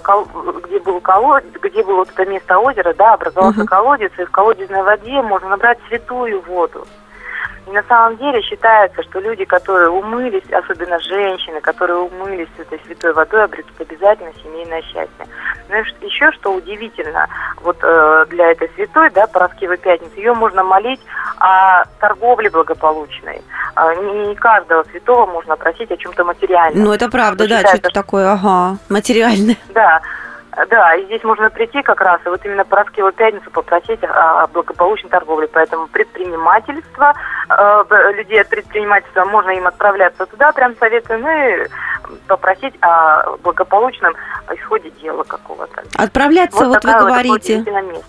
где 0.65 0.79
был 0.81 1.01
колодец, 1.01 1.53
где 1.61 1.83
было 1.83 1.97
вот 1.97 2.11
это 2.15 2.27
место 2.31 2.59
озера, 2.59 2.93
да, 2.95 3.15
образовался 3.15 3.61
Мгм. 3.61 3.67
колодец, 3.67 4.13
и 4.19 4.25
в 4.25 4.31
колодезной 4.31 4.83
воде 4.83 5.21
можно 5.23 5.49
набрать 5.49 5.79
святую 5.89 6.41
воду. 6.43 6.87
И 7.67 7.71
на 7.71 7.83
самом 7.85 8.17
деле 8.17 8.43
считается, 8.43 9.03
что 9.05 9.21
люди, 9.21 9.45
которые 9.45 9.89
умылись, 9.89 10.43
особенно 10.53 10.99
женщины, 11.01 11.61
которые 11.61 11.99
умылись 11.99 12.49
этой 12.59 12.81
святой 12.87 13.13
водой, 13.13 13.45
обретут 13.45 13.81
обязательно 13.81 14.33
семейное 14.43 14.83
счастье. 14.83 15.27
Но 15.69 15.85
ш- 15.85 15.95
еще 16.01 16.33
что 16.33 16.53
удивительно, 16.53 17.29
вот 17.63 17.77
э, 17.83 18.27
для 18.31 18.51
этой 18.51 18.69
святой, 18.75 19.11
да, 19.11 19.27
Пороскевой 19.27 19.79
пятницы, 19.79 20.17
ее 20.17 20.35
можно 20.35 20.65
молить 20.65 21.01
о 21.39 21.85
торговле 22.01 22.51
благополучной. 22.51 23.43
А, 23.75 23.95
не, 23.95 24.35
каждого 24.35 24.83
святого 24.91 25.27
можно 25.27 25.57
просить 25.57 25.91
о 25.91 25.97
чем-то 25.97 26.25
материальном. 26.25 26.85
Ну, 26.85 26.93
это 26.93 27.09
правда, 27.09 27.49
да, 27.49 27.61
что-то 27.61 27.91
такое, 27.91 28.33
ага, 28.33 28.77
материальное. 28.89 29.57
Да, 29.69 30.01
да, 30.71 30.95
и 30.95 31.05
здесь 31.07 31.25
можно 31.25 31.49
прийти 31.51 31.83
как 31.83 32.01
раз 32.01 32.21
и 32.27 32.29
вот 32.29 32.45
именно 32.45 32.65
Пороскевую 32.65 33.13
пятницу 33.13 33.51
попросить 33.51 34.01
о 34.05 34.47
благополучной 34.49 35.11
торговле. 35.11 35.49
Поэтому 35.49 35.87
предпринимательство, 35.87 37.15
э, 37.49 38.13
людей 38.15 38.41
от 38.41 38.49
предпринимательства, 38.49 39.25
можно 39.25 39.51
им 39.51 39.67
отправляться 39.67 40.27
туда, 40.27 40.53
прям 40.53 40.75
советую, 40.79 41.21
ну 41.21 41.29
и 41.31 41.67
попросить 42.27 42.75
о 42.83 43.37
благополучном 43.39 44.15
исходе 44.55 44.91
дела 45.03 45.23
какого-то. 45.23 45.83
Отправляться, 45.97 46.65
вот, 46.67 46.75
вы 46.75 46.81
такая 46.81 47.01
говорите, 47.03 47.57
место. 47.59 48.05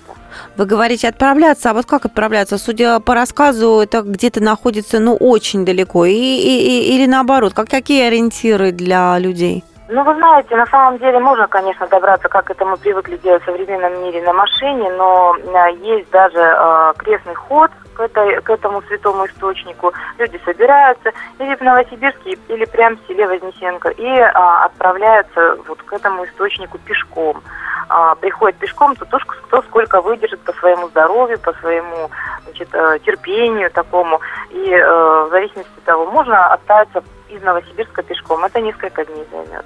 вы 0.58 0.66
говорите 0.66 1.08
отправляться, 1.08 1.70
а 1.70 1.74
вот 1.74 1.86
как 1.86 2.06
отправляться? 2.06 2.58
Судя 2.58 3.00
по 3.00 3.14
рассказу, 3.16 3.80
это 3.82 4.02
где-то 4.02 4.44
находится, 4.44 5.00
ну, 5.00 5.16
очень 5.16 5.66
далеко, 5.66 6.06
и, 6.06 6.12
и- 6.12 6.60
и- 6.92 6.96
или 6.96 7.06
наоборот, 7.06 7.54
как, 7.54 7.70
какие 7.70 8.08
ориентиры 8.08 8.72
для 8.72 9.18
людей? 9.20 9.64
Ну, 9.90 10.04
вы 10.04 10.16
знаете, 10.16 10.56
на 10.56 10.66
самом 10.68 10.98
деле 10.98 11.20
можно, 11.20 11.48
конечно, 11.48 11.88
добраться, 11.88 12.30
как 12.30 12.50
это 12.50 12.66
мы 12.66 12.78
привыкли 12.78 13.18
делать 13.18 13.44
в 13.44 13.46
современном 13.46 14.02
мире, 14.02 14.22
на 14.22 14.32
машине, 14.32 14.90
но 14.92 15.36
э, 15.36 15.76
есть 15.82 16.10
даже 16.10 16.40
э, 16.40 16.94
крестный 16.98 17.36
ход 17.36 17.70
к, 17.94 18.00
этой, 18.00 18.42
к 18.42 18.50
этому 18.50 18.82
святому 18.84 19.26
источнику. 19.26 19.94
Люди 20.18 20.40
собираются 20.46 21.12
или 21.40 21.56
в 21.56 21.62
Новосибирске, 21.62 22.38
или 22.48 22.66
прямо 22.66 22.96
в 22.96 23.08
селе 23.08 23.28
Вознесенко, 23.28 23.90
и 23.90 24.08
а, 24.08 24.66
отправляются 24.66 25.58
вот 25.68 25.82
к 25.84 25.94
этому 25.94 26.26
источнику 26.26 26.78
пешком. 26.80 27.42
А, 27.90 28.16
приходят 28.16 28.58
пешком, 28.58 28.96
то 28.96 29.06
тоже 29.06 29.26
кто 29.26 29.62
сколько 29.64 30.02
выдержит 30.02 30.40
по 30.42 30.54
своему 30.54 30.88
здоровью, 30.90 31.40
по 31.40 31.54
своему 31.54 32.10
значит, 32.46 32.70
э, 32.74 33.00
терпению 33.06 33.70
такому. 33.72 34.20
И 34.50 34.72
э, 34.72 35.26
в 35.28 35.30
зависимости 35.30 35.72
от 35.78 35.84
того, 35.84 36.06
можно 36.10 36.54
отправиться 36.54 37.04
из 37.34 37.42
Новосибирска 37.42 38.04
пешком. 38.04 38.46
Это 38.46 38.62
несколько 38.62 39.06
дней 39.06 39.26
займет. 39.32 39.66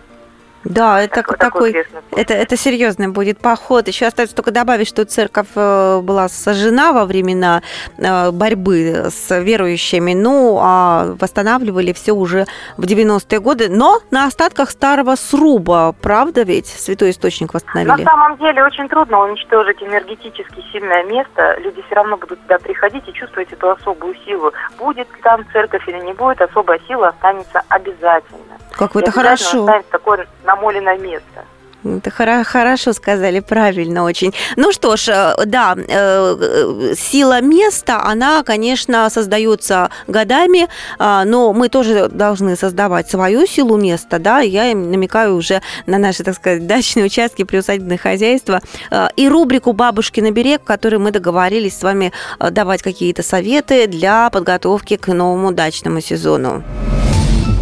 Да, 0.70 1.02
это 1.02 1.16
Такой- 1.16 1.38
такой, 1.38 1.74
такой 1.74 1.88
это, 2.22 2.34
это 2.34 2.58
серьезный 2.58 3.08
будет 3.08 3.40
поход. 3.40 3.88
Еще 3.88 4.06
остается 4.06 4.36
только 4.36 4.52
добавить, 4.52 4.88
что 4.88 5.06
церковь 5.06 5.48
э, 5.56 6.00
была 6.02 6.28
сожжена 6.28 6.92
во 6.94 7.06
времена 7.06 7.62
э, 7.98 8.32
борьбы 8.32 9.08
с 9.10 9.40
верующими, 9.40 10.14
ну, 10.14 10.58
а 10.62 11.16
восстанавливали 11.20 11.94
все 11.94 12.12
уже 12.12 12.46
в 12.78 12.84
90-е 12.84 13.40
годы, 13.40 13.70
но 13.70 14.00
на 14.12 14.26
остатках 14.26 14.70
старого 14.72 15.16
сруба, 15.16 15.94
правда 16.02 16.44
ведь? 16.44 16.68
Святой 16.68 17.12
источник 17.12 17.54
На 17.54 17.60
восстановили. 17.60 18.04
самом 18.04 18.38
деле 18.38 18.64
очень 18.64 18.90
трудно 18.90 19.22
уничтожить 19.24 19.82
энергетически 19.82 20.64
сильное 20.72 21.04
место. 21.04 21.58
Люди 21.60 21.82
все 21.86 21.96
равно 21.96 22.18
будут 22.18 22.42
туда 22.42 22.58
приходить 22.60 23.08
и 23.08 23.14
чувствовать 23.14 23.52
эту 23.54 23.70
особую 23.70 24.16
силу. 24.26 24.52
Будет 24.78 25.08
там 25.24 25.46
церковь 25.54 25.88
или 25.88 26.00
не 26.00 26.14
будет, 26.14 26.42
особая 26.42 26.80
сила 26.88 27.10
останется 27.10 27.62
обязательно. 27.70 28.58
Как 28.72 28.94
вы 28.94 29.02
это 29.02 29.12
хорошо. 29.12 29.62
останется 29.62 29.92
такое 29.92 30.28
намоленное 30.58 30.98
место. 30.98 31.46
Это 31.84 32.10
хоро- 32.10 32.44
хорошо 32.44 32.92
сказали, 32.94 33.40
правильно 33.40 34.04
очень. 34.04 34.34
Ну 34.58 34.72
что 34.72 34.98
ж, 34.98 35.10
э, 35.10 35.46
да, 35.46 35.76
э, 35.78 35.84
э, 35.88 36.96
сила 36.96 37.40
места, 37.42 38.02
она, 38.04 38.44
конечно, 38.44 39.10
создается 39.10 39.90
годами, 40.08 40.68
а, 41.00 41.24
но 41.24 41.54
мы 41.54 41.70
тоже 41.70 42.10
должны 42.10 42.56
создавать 42.56 43.10
свою 43.10 43.46
силу 43.46 43.78
места, 43.78 44.20
да, 44.20 44.40
я 44.40 44.72
им 44.72 44.92
намекаю 44.92 45.36
уже 45.36 45.62
на 45.86 45.98
наши, 45.98 46.24
так 46.24 46.36
сказать, 46.36 46.66
дачные 46.68 47.06
участки, 47.06 47.44
приусадебное 47.44 47.98
хозяйство, 47.98 48.60
э, 48.92 49.08
и 49.16 49.30
рубрику 49.30 49.72
«Бабушки 49.74 50.20
на 50.20 50.32
берег», 50.32 50.62
в 50.64 50.66
которой 50.66 50.98
мы 50.98 51.12
договорились 51.12 51.78
с 51.78 51.84
вами 51.84 52.12
давать 52.40 52.82
какие-то 52.82 53.24
советы 53.24 53.88
для 53.88 54.30
подготовки 54.30 54.98
к 54.98 55.14
новому 55.14 55.52
дачному 55.52 56.02
сезону. 56.02 56.64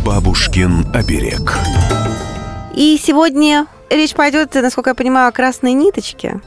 Бабушкин 0.06 0.86
оберег. 0.94 1.60
И 2.76 2.98
сегодня 2.98 3.68
речь 3.90 4.14
пойдет, 4.14 4.54
насколько 4.54 4.90
я 4.90 4.96
понимаю, 4.96 5.30
о 5.30 5.32
красной 5.32 5.72
ниточке. 5.72 6.42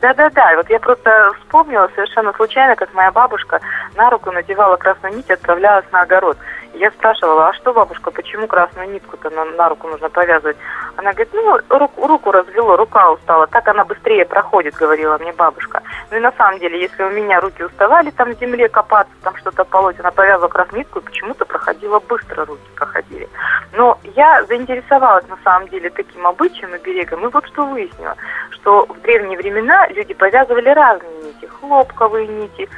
Да-да-да, 0.00 0.56
вот 0.56 0.68
я 0.68 0.80
просто 0.80 1.30
вспомнила 1.40 1.88
совершенно 1.94 2.32
случайно, 2.32 2.74
как 2.74 2.92
моя 2.92 3.12
бабушка 3.12 3.60
на 3.94 4.10
руку 4.10 4.32
надевала 4.32 4.76
красную 4.76 5.16
нить 5.16 5.26
и 5.28 5.32
отправлялась 5.32 5.84
на 5.92 6.02
огород. 6.02 6.36
Я 6.74 6.90
спрашивала, 6.90 7.48
а 7.48 7.52
что, 7.52 7.72
бабушка, 7.72 8.10
почему 8.10 8.48
красную 8.48 8.90
нитку-то 8.90 9.30
на, 9.30 9.44
на 9.44 9.68
руку 9.68 9.86
нужно 9.86 10.08
повязывать? 10.10 10.56
Она 10.96 11.12
говорит, 11.12 11.32
ну, 11.32 11.58
руку, 11.68 12.06
руку 12.06 12.32
развело, 12.32 12.76
рука 12.76 13.12
устала, 13.12 13.46
так 13.46 13.68
она 13.68 13.84
быстрее 13.84 14.24
проходит, 14.24 14.74
говорила 14.74 15.16
мне 15.18 15.32
бабушка. 15.32 15.82
Ну 16.10 16.16
и 16.16 16.20
на 16.20 16.32
самом 16.32 16.58
деле, 16.58 16.80
если 16.80 17.04
у 17.04 17.10
меня 17.10 17.40
руки 17.40 17.62
уставали 17.62 18.10
там 18.10 18.34
в 18.34 18.38
земле 18.40 18.68
копаться, 18.68 19.14
там 19.22 19.36
что-то 19.36 19.64
полоть, 19.64 20.00
она 20.00 20.10
повязывала 20.10 20.48
красную 20.48 20.80
нитку, 20.80 20.98
и 20.98 21.02
почему-то 21.02 21.44
проходила 21.44 22.00
быстро, 22.00 22.44
руки 22.44 22.68
проходили. 22.74 23.28
Но 23.72 23.98
я 24.16 24.44
заинтересовалась 24.44 25.28
на 25.28 25.38
самом 25.44 25.68
деле 25.68 25.90
таким 25.90 26.26
обычаем 26.26 26.74
и 26.74 26.78
берегом, 26.78 27.24
и 27.24 27.30
вот 27.30 27.46
что 27.46 27.66
выяснила, 27.66 28.16
что 28.50 28.84
в 28.86 29.00
древние 29.00 29.38
времена 29.38 29.86
люди 29.88 30.12
повязывали 30.14 30.70
разные 30.70 31.22
нити, 31.22 31.46
хлопковые 31.46 32.26
нити, 32.26 32.68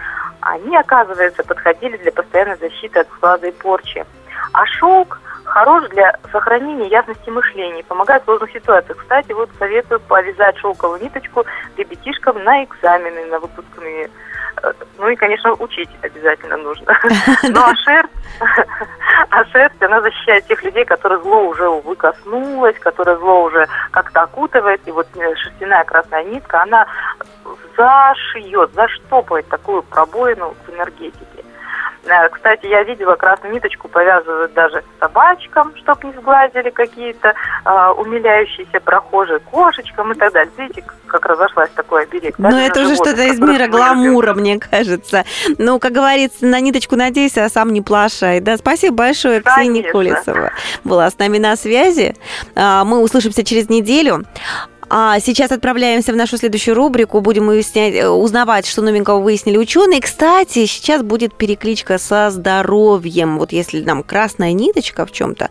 они, 0.52 0.76
оказывается, 0.76 1.42
подходили 1.42 1.96
для 1.96 2.12
постоянной 2.12 2.56
защиты 2.56 3.00
от 3.00 3.08
склада 3.08 3.48
и 3.48 3.52
порчи. 3.52 4.04
А 4.52 4.64
шелк 4.66 5.18
хорош 5.44 5.88
для 5.90 6.18
сохранения 6.32 6.88
ясности 6.88 7.30
мышления, 7.30 7.82
помогает 7.84 8.22
в 8.22 8.24
сложных 8.26 8.52
ситуациях. 8.52 8.98
Кстати, 8.98 9.32
вот 9.32 9.48
советую 9.58 10.00
повязать 10.00 10.58
шелковую 10.58 11.00
ниточку 11.00 11.44
ребятишкам 11.76 12.42
на 12.44 12.64
экзамены, 12.64 13.26
на 13.26 13.38
выпускные. 13.38 14.10
Э, 14.62 14.72
Ну 14.98 15.08
и, 15.08 15.16
конечно, 15.16 15.52
учить 15.54 15.88
обязательно 16.02 16.56
нужно. 16.56 16.98
Ну 17.42 17.60
а 17.60 17.74
шерсть, 17.76 18.12
а 19.30 19.44
шерсть, 19.46 19.82
она 19.82 20.00
защищает 20.00 20.46
тех 20.46 20.62
людей, 20.62 20.84
которые 20.84 21.20
зло 21.20 21.44
уже, 21.44 21.68
увы, 21.68 21.94
коснулось, 21.96 22.78
которое 22.78 23.16
зло 23.16 23.44
уже 23.44 23.66
как-то 23.90 24.22
окутывает. 24.22 24.80
И 24.86 24.90
вот 24.90 25.06
э, 25.16 25.34
шерстяная 25.36 25.84
красная 25.84 26.24
нитка, 26.24 26.62
она 26.62 26.86
зашьет, 27.76 28.72
заштопает 28.74 29.46
такую 29.48 29.82
пробоину 29.82 30.54
в 30.66 30.74
энергетике. 30.74 31.26
Э, 32.06 32.28
Кстати, 32.28 32.66
я 32.66 32.82
видела 32.84 33.14
красную 33.16 33.54
ниточку 33.54 33.88
повязывают 33.88 34.52
даже 34.54 34.84
собачкам, 35.00 35.74
чтобы 35.76 36.06
не 36.06 36.12
сглазили 36.12 36.70
какие-то 36.70 37.34
э, 37.64 37.88
умиляющиеся 37.96 38.80
прохожие 38.80 39.40
кошечкам 39.40 40.12
и 40.12 40.14
так 40.14 40.32
далее. 40.32 40.52
Видите, 40.56 40.84
как 41.06 41.26
разошлась 41.26 41.70
такой 41.70 42.04
оберег. 42.04 42.36
Ну, 42.38 42.56
это 42.56 42.82
уже 42.82 42.94
что-то 42.94 43.22
из 43.22 43.40
мира 43.40 43.64
любим. 43.64 43.70
гламура, 43.70 44.34
мне 44.34 44.58
кажется. 44.58 45.24
Ну, 45.58 45.78
как 45.78 45.92
говорится, 45.92 46.46
на 46.46 46.60
ниточку 46.60 46.96
надейся, 46.96 47.44
а 47.44 47.48
сам 47.48 47.72
не 47.72 47.82
плашай. 47.82 48.40
Да, 48.40 48.56
спасибо 48.56 48.96
большое, 48.96 49.40
Ксения 49.40 49.90
Конечно. 49.90 49.92
Колесова 49.92 50.52
была 50.84 51.10
с 51.10 51.18
нами 51.18 51.38
на 51.38 51.56
связи. 51.56 52.14
А, 52.54 52.84
Мы 52.84 53.00
услышимся 53.00 53.44
через 53.44 53.68
неделю. 53.68 54.22
А 54.88 55.18
сейчас 55.18 55.50
отправляемся 55.50 56.12
в 56.12 56.16
нашу 56.16 56.36
следующую 56.36 56.76
рубрику. 56.76 57.20
Будем 57.20 57.46
выяснять, 57.46 57.94
э, 57.94 58.08
узнавать, 58.08 58.66
что 58.66 58.82
новенького 58.82 59.20
выяснили 59.20 59.58
ученые. 59.58 60.00
Кстати, 60.00 60.66
сейчас 60.66 61.02
будет 61.02 61.34
перекличка 61.34 61.98
со 61.98 62.30
здоровьем. 62.30 63.38
Вот 63.38 63.52
если 63.52 63.82
нам 63.82 64.02
красная 64.04 64.52
ниточка 64.52 65.04
в 65.04 65.12
чем-то 65.12 65.50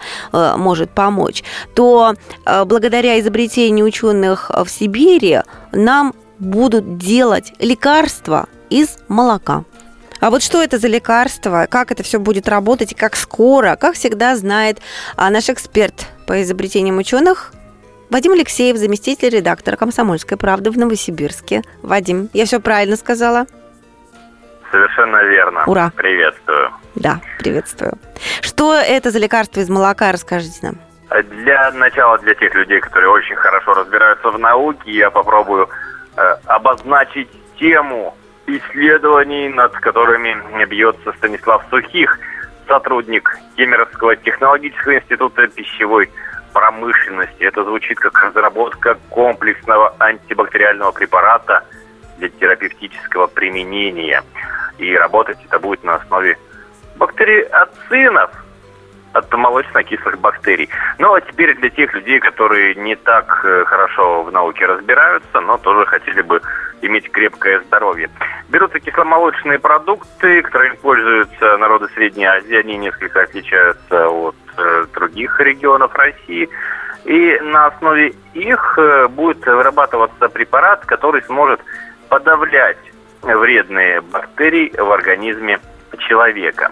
может 0.57 0.89
помочь, 0.91 1.43
то 1.73 2.13
э, 2.45 2.63
благодаря 2.65 3.19
изобретению 3.19 3.85
ученых 3.85 4.49
в 4.49 4.69
Сибири 4.69 5.41
нам 5.71 6.13
будут 6.39 6.97
делать 6.97 7.53
лекарства 7.59 8.47
из 8.69 8.97
молока. 9.07 9.63
А 10.19 10.29
вот 10.29 10.41
что 10.41 10.63
это 10.63 10.79
за 10.79 10.87
лекарство, 10.87 11.67
как 11.69 11.91
это 11.91 12.03
все 12.03 12.19
будет 12.19 12.47
работать 12.47 12.93
и 12.93 12.95
как 12.95 13.15
скоро, 13.15 13.75
как 13.75 13.95
всегда 13.95 14.35
знает 14.35 14.79
а, 15.15 15.29
наш 15.29 15.49
эксперт 15.49 16.07
по 16.25 16.41
изобретениям 16.41 16.97
ученых 16.97 17.53
Вадим 18.15 18.31
Алексеев, 18.31 18.77
заместитель 18.77 19.27
редактора 19.27 19.75
«Комсомольской 19.75 20.38
правды» 20.38 20.72
в 20.72 20.77
Новосибирске. 20.77 21.63
Вадим, 21.84 22.29
я 22.31 22.45
все 22.45 22.62
правильно 22.62 22.95
сказала? 22.95 23.45
Совершенно 24.72 25.22
верно. 25.25 25.65
Ура. 25.67 25.91
Приветствую. 25.98 26.72
Да, 26.95 27.19
приветствую. 27.39 27.95
Что 28.39 28.74
это 28.74 29.12
за 29.12 29.19
лекарство 29.19 29.60
из 29.60 29.67
молока, 29.67 30.13
расскажите 30.13 30.60
нам. 30.62 30.75
Для 31.24 31.74
начала, 31.74 32.17
для 32.19 32.36
тех 32.36 32.55
людей, 32.55 32.79
которые 32.79 33.10
очень 33.10 33.36
хорошо 33.36 33.74
разбираются 33.74 34.29
в 34.29 34.39
науке, 34.39 34.91
я 34.91 35.12
попробую 35.12 35.67
э, 36.15 36.36
обозначить 36.45 37.27
тему 37.60 38.15
исследований, 38.48 39.50
над 39.50 39.74
которыми 39.74 40.63
бьется 40.63 41.12
Станислав 41.17 41.65
Сухих, 41.69 42.17
сотрудник 42.65 43.29
Кемеровского 43.57 44.15
технологического 44.15 44.95
института 44.95 45.48
пищевой 45.48 46.10
промышленности. 46.55 47.43
Это 47.43 47.65
звучит 47.65 48.00
как 48.00 48.17
разработка 48.24 48.97
комплексного 49.09 49.93
антибактериального 50.00 50.93
препарата 50.93 51.65
для 52.17 52.29
терапевтического 52.29 53.27
применения. 53.27 54.24
И 54.77 54.95
работать 54.95 55.38
это 55.45 55.59
будет 55.59 55.83
на 55.83 55.95
основе 55.95 56.38
бактериоцинов 56.95 58.31
от 59.12 59.33
молочно-кислых 59.33 60.17
бактерий. 60.19 60.69
Ну 60.97 61.13
а 61.13 61.19
теперь 61.19 61.55
для 61.57 61.69
тех 61.69 61.93
людей, 61.93 62.19
которые 62.19 62.75
не 62.75 62.95
так 62.95 63.41
э, 63.43 63.65
хорошо 63.65 64.24
в 64.24 64.31
науке 64.31 64.65
разбираются, 64.65 65.41
но 65.41 65.57
тоже 65.57 65.85
хотели 65.85 66.21
бы 66.21 66.41
иметь 66.81 67.12
крепкое 67.12 67.59
здоровье. 67.62 68.09
Берутся 68.47 68.79
кисломолочные 68.79 69.59
продукты, 69.59 70.41
которыми 70.41 70.75
пользуются 70.75 71.57
народы 71.57 71.88
Средней 71.95 72.25
Азии. 72.25 72.55
Они 72.55 72.77
несколько 72.77 73.24
отличаются 73.24 74.07
от 74.07 74.35
других 75.15 75.39
регионов 75.39 75.95
России. 75.95 76.50
И 77.05 77.39
на 77.41 77.67
основе 77.67 78.13
их 78.34 78.77
э, 78.77 79.07
будет 79.07 79.45
вырабатываться 79.45 80.27
препарат, 80.27 80.86
который 80.86 81.22
сможет 81.24 81.62
подавлять 82.10 82.77
вредные 83.22 84.01
бактерии 84.01 84.74
в 84.77 84.91
организме 84.91 85.60
человека. 86.00 86.72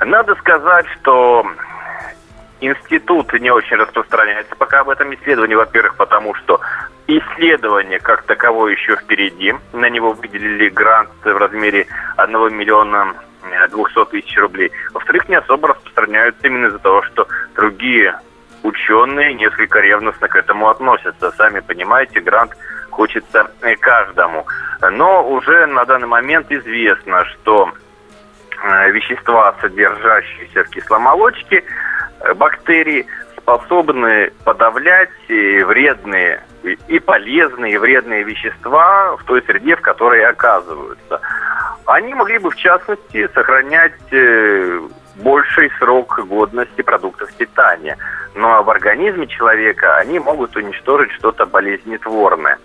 Надо 0.00 0.34
сказать, 0.36 0.86
что 1.00 1.44
институт 2.60 3.32
не 3.34 3.50
очень 3.50 3.76
распространяется 3.76 4.54
пока 4.56 4.80
об 4.80 4.88
этом 4.88 5.12
исследовании. 5.14 5.56
Во-первых, 5.56 5.96
потому 5.96 6.34
что 6.34 6.60
исследование 7.08 7.98
как 7.98 8.22
таковое 8.22 8.72
еще 8.72 8.96
впереди. 8.96 9.52
На 9.72 9.90
него 9.90 10.12
выделили 10.12 10.68
грант 10.68 11.10
в 11.24 11.36
размере 11.36 11.86
1 12.16 12.56
миллиона 12.56 13.14
200 13.70 14.04
тысяч 14.10 14.36
рублей. 14.38 14.70
Во-вторых, 14.92 15.28
не 15.28 15.36
особо 15.36 15.68
распространяются 15.68 16.46
именно 16.46 16.66
из-за 16.66 16.78
того, 16.78 17.02
что 17.02 17.26
другие 17.54 18.18
ученые 18.62 19.34
несколько 19.34 19.80
ревностно 19.80 20.28
к 20.28 20.36
этому 20.36 20.68
относятся. 20.68 21.32
Сами 21.32 21.60
понимаете, 21.60 22.20
грант 22.20 22.52
хочется 22.90 23.50
э, 23.62 23.74
каждому. 23.76 24.46
Но 24.92 25.28
уже 25.28 25.66
на 25.66 25.84
данный 25.84 26.06
момент 26.06 26.50
известно, 26.50 27.24
что 27.24 27.72
э, 28.62 28.90
вещества, 28.90 29.54
содержащиеся 29.60 30.64
в 30.64 30.70
кисломолочке, 30.70 31.64
э, 32.20 32.34
бактерии 32.34 33.06
способны 33.36 34.32
подавлять 34.44 35.10
вредные 35.28 36.44
и 36.86 37.00
полезные, 37.00 37.74
и 37.74 37.78
вредные 37.78 38.22
вещества 38.22 39.16
в 39.16 39.24
той 39.24 39.42
среде, 39.42 39.74
в 39.74 39.80
которой 39.80 40.24
оказываются. 40.24 41.20
Они 41.86 42.14
могли 42.14 42.38
бы, 42.38 42.50
в 42.50 42.56
частности, 42.56 43.28
сохранять 43.34 43.92
э, 44.12 44.80
больший 45.16 45.70
срок 45.78 46.20
годности 46.26 46.82
продуктов 46.82 47.32
питания. 47.34 47.96
Но 48.34 48.62
в 48.62 48.70
организме 48.70 49.26
человека 49.26 49.96
они 49.96 50.18
могут 50.18 50.56
уничтожить 50.56 51.12
что-то 51.12 51.46
болезнетворное. 51.46 52.58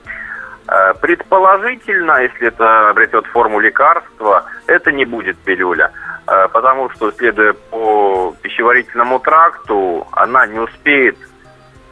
Э, 0.67 0.93
Предположительно, 1.01 2.21
если 2.21 2.47
это 2.47 2.89
обретет 2.89 3.25
форму 3.27 3.59
лекарства, 3.59 4.45
это 4.67 4.91
не 4.91 5.05
будет 5.05 5.37
пилюля. 5.39 5.91
Э, 6.27 6.47
Потому 6.51 6.89
что, 6.91 7.11
следуя 7.11 7.53
по 7.53 8.35
пищеварительному 8.41 9.19
тракту, 9.19 10.07
она 10.11 10.45
не 10.45 10.59
успеет 10.59 11.17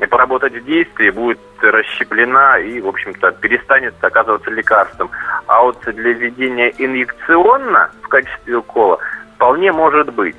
поработать 0.09 0.53
в 0.53 0.65
действии, 0.65 1.09
будет 1.09 1.39
расщеплена 1.71 2.59
и, 2.59 2.81
в 2.81 2.87
общем-то, 2.87 3.31
перестанет 3.33 3.93
оказываться 4.01 4.49
лекарством. 4.51 5.09
А 5.47 5.61
вот 5.61 5.79
для 5.85 6.13
введения 6.13 6.73
инъекционно 6.77 7.91
в 8.01 8.07
качестве 8.07 8.57
укола 8.57 8.99
вполне 9.35 9.71
может 9.71 10.13
быть. 10.13 10.37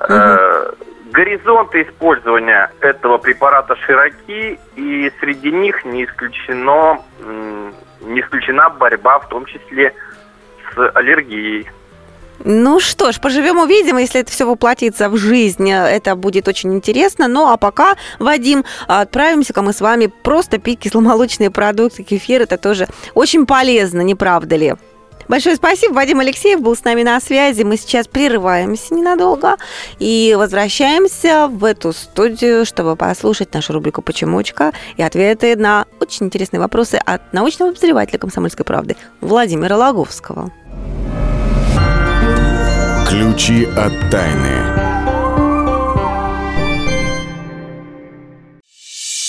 Э, 0.00 0.72
Горизонты 1.12 1.82
использования 1.82 2.72
этого 2.80 3.18
препарата 3.18 3.76
широки, 3.76 4.58
и 4.74 5.12
среди 5.20 5.52
них 5.52 5.84
не 5.84 6.06
исключено 6.06 6.98
не 8.04 8.20
исключена 8.20 8.70
борьба, 8.70 9.18
в 9.18 9.28
том 9.28 9.44
числе 9.46 9.94
с 10.72 10.90
аллергией. 10.94 11.68
Ну 12.42 12.80
что 12.80 13.12
ж, 13.12 13.20
поживем 13.20 13.58
увидим, 13.58 13.96
если 13.98 14.20
это 14.20 14.30
все 14.30 14.46
воплотится 14.46 15.08
в 15.08 15.16
жизнь, 15.16 15.70
это 15.70 16.16
будет 16.16 16.48
очень 16.48 16.74
интересно. 16.74 17.28
Ну 17.28 17.48
а 17.48 17.56
пока, 17.56 17.96
Вадим, 18.18 18.64
отправимся-ка 18.86 19.62
мы 19.62 19.72
с 19.72 19.80
вами 19.80 20.06
просто 20.06 20.58
пить 20.58 20.80
кисломолочные 20.80 21.50
продукты, 21.50 22.02
кефир, 22.02 22.42
это 22.42 22.58
тоже 22.58 22.88
очень 23.14 23.46
полезно, 23.46 24.00
не 24.00 24.14
правда 24.14 24.56
ли? 24.56 24.74
Большое 25.26 25.56
спасибо. 25.56 25.94
Вадим 25.94 26.20
Алексеев 26.20 26.60
был 26.60 26.76
с 26.76 26.84
нами 26.84 27.02
на 27.02 27.18
связи. 27.18 27.62
Мы 27.62 27.78
сейчас 27.78 28.06
прерываемся 28.06 28.92
ненадолго 28.92 29.56
и 29.98 30.34
возвращаемся 30.36 31.48
в 31.48 31.64
эту 31.64 31.94
студию, 31.94 32.66
чтобы 32.66 32.94
послушать 32.94 33.54
нашу 33.54 33.72
рубрику 33.72 34.02
«Почемучка» 34.02 34.72
и 34.98 35.02
ответы 35.02 35.56
на 35.56 35.86
очень 35.98 36.26
интересные 36.26 36.60
вопросы 36.60 36.96
от 36.96 37.32
научного 37.32 37.70
обозревателя 37.70 38.18
«Комсомольской 38.18 38.66
правды» 38.66 38.96
Владимира 39.22 39.78
Логовского. 39.78 40.52
Ключи 43.14 43.64
от 43.76 44.10
тайны. 44.10 44.93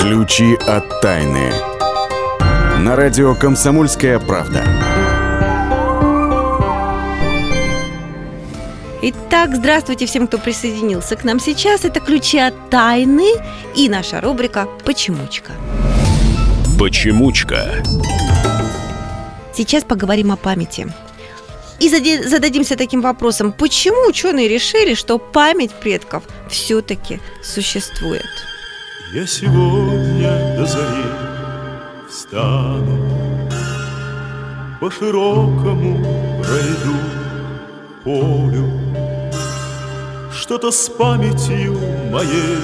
Ключи 0.00 0.54
от 0.66 1.02
тайны. 1.02 1.52
На 2.78 2.96
радио 2.96 3.34
«Комсомольская 3.34 4.18
правда». 4.18 4.64
Итак, 9.02 9.54
здравствуйте 9.54 10.06
всем, 10.06 10.26
кто 10.26 10.38
присоединился 10.38 11.16
к 11.16 11.24
нам 11.24 11.38
сейчас. 11.38 11.84
Это 11.84 12.00
«Ключи 12.00 12.38
от 12.38 12.70
тайны» 12.70 13.34
и 13.76 13.90
наша 13.90 14.22
рубрика 14.22 14.66
«Почемучка». 14.86 15.52
Почемучка. 16.78 17.82
Сейчас 19.54 19.84
поговорим 19.84 20.32
о 20.32 20.36
памяти. 20.36 20.90
И 21.78 21.90
зададимся 22.26 22.76
таким 22.76 23.02
вопросом, 23.02 23.52
почему 23.52 24.08
ученые 24.08 24.48
решили, 24.48 24.94
что 24.94 25.18
память 25.18 25.72
предков 25.72 26.22
все-таки 26.48 27.20
существует? 27.42 28.24
Я 29.12 29.26
сегодня 29.26 30.56
до 30.56 30.64
зари 30.66 31.04
встану 32.08 32.96
По 34.80 34.88
широкому 34.88 35.98
пройду 36.44 36.96
полю 38.04 38.70
Что-то 40.32 40.70
с 40.70 40.88
памятью 40.90 41.76
моей 42.12 42.58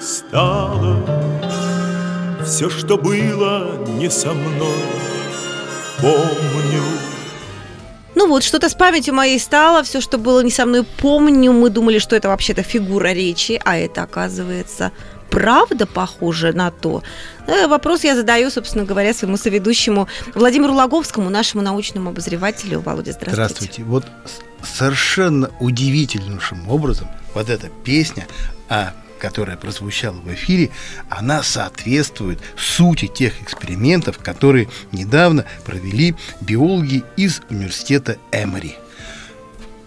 стало 0.00 1.04
Все, 2.46 2.70
что 2.70 2.96
было 2.96 3.86
не 3.88 4.08
со 4.08 4.32
мной, 4.32 4.82
помню 6.00 6.82
Ну 8.14 8.26
вот, 8.26 8.42
что-то 8.42 8.70
с 8.70 8.74
памятью 8.74 9.12
моей 9.12 9.38
стало, 9.38 9.82
все, 9.82 10.00
что 10.00 10.16
было 10.16 10.40
не 10.42 10.50
со 10.50 10.64
мной, 10.64 10.84
помню. 10.84 11.52
Мы 11.52 11.68
думали, 11.68 11.98
что 11.98 12.16
это 12.16 12.28
вообще-то 12.28 12.62
фигура 12.62 13.12
речи, 13.12 13.60
а 13.64 13.76
это, 13.76 14.02
оказывается, 14.02 14.92
правда 15.30 15.86
похоже 15.86 16.52
на 16.52 16.70
то? 16.70 17.02
Э, 17.46 17.66
Вопрос 17.66 18.04
я 18.04 18.14
задаю, 18.14 18.50
собственно 18.50 18.84
говоря, 18.84 19.14
своему 19.14 19.36
соведущему 19.36 20.08
Владимиру 20.34 20.74
Логовскому, 20.74 21.30
нашему 21.30 21.62
научному 21.62 22.10
обозревателю. 22.10 22.80
Володя, 22.80 23.12
здравствуйте. 23.12 23.34
Здравствуйте. 23.34 23.84
Вот 23.84 24.04
совершенно 24.62 25.50
удивительнейшим 25.60 26.68
образом 26.68 27.08
вот 27.34 27.48
эта 27.48 27.68
песня, 27.84 28.26
а, 28.68 28.92
которая 29.18 29.56
прозвучала 29.56 30.16
в 30.16 30.32
эфире, 30.32 30.70
она 31.08 31.42
соответствует 31.42 32.40
сути 32.56 33.06
тех 33.06 33.40
экспериментов, 33.42 34.18
которые 34.18 34.68
недавно 34.92 35.44
провели 35.64 36.14
биологи 36.40 37.04
из 37.16 37.40
университета 37.50 38.16
Эмори, 38.32 38.76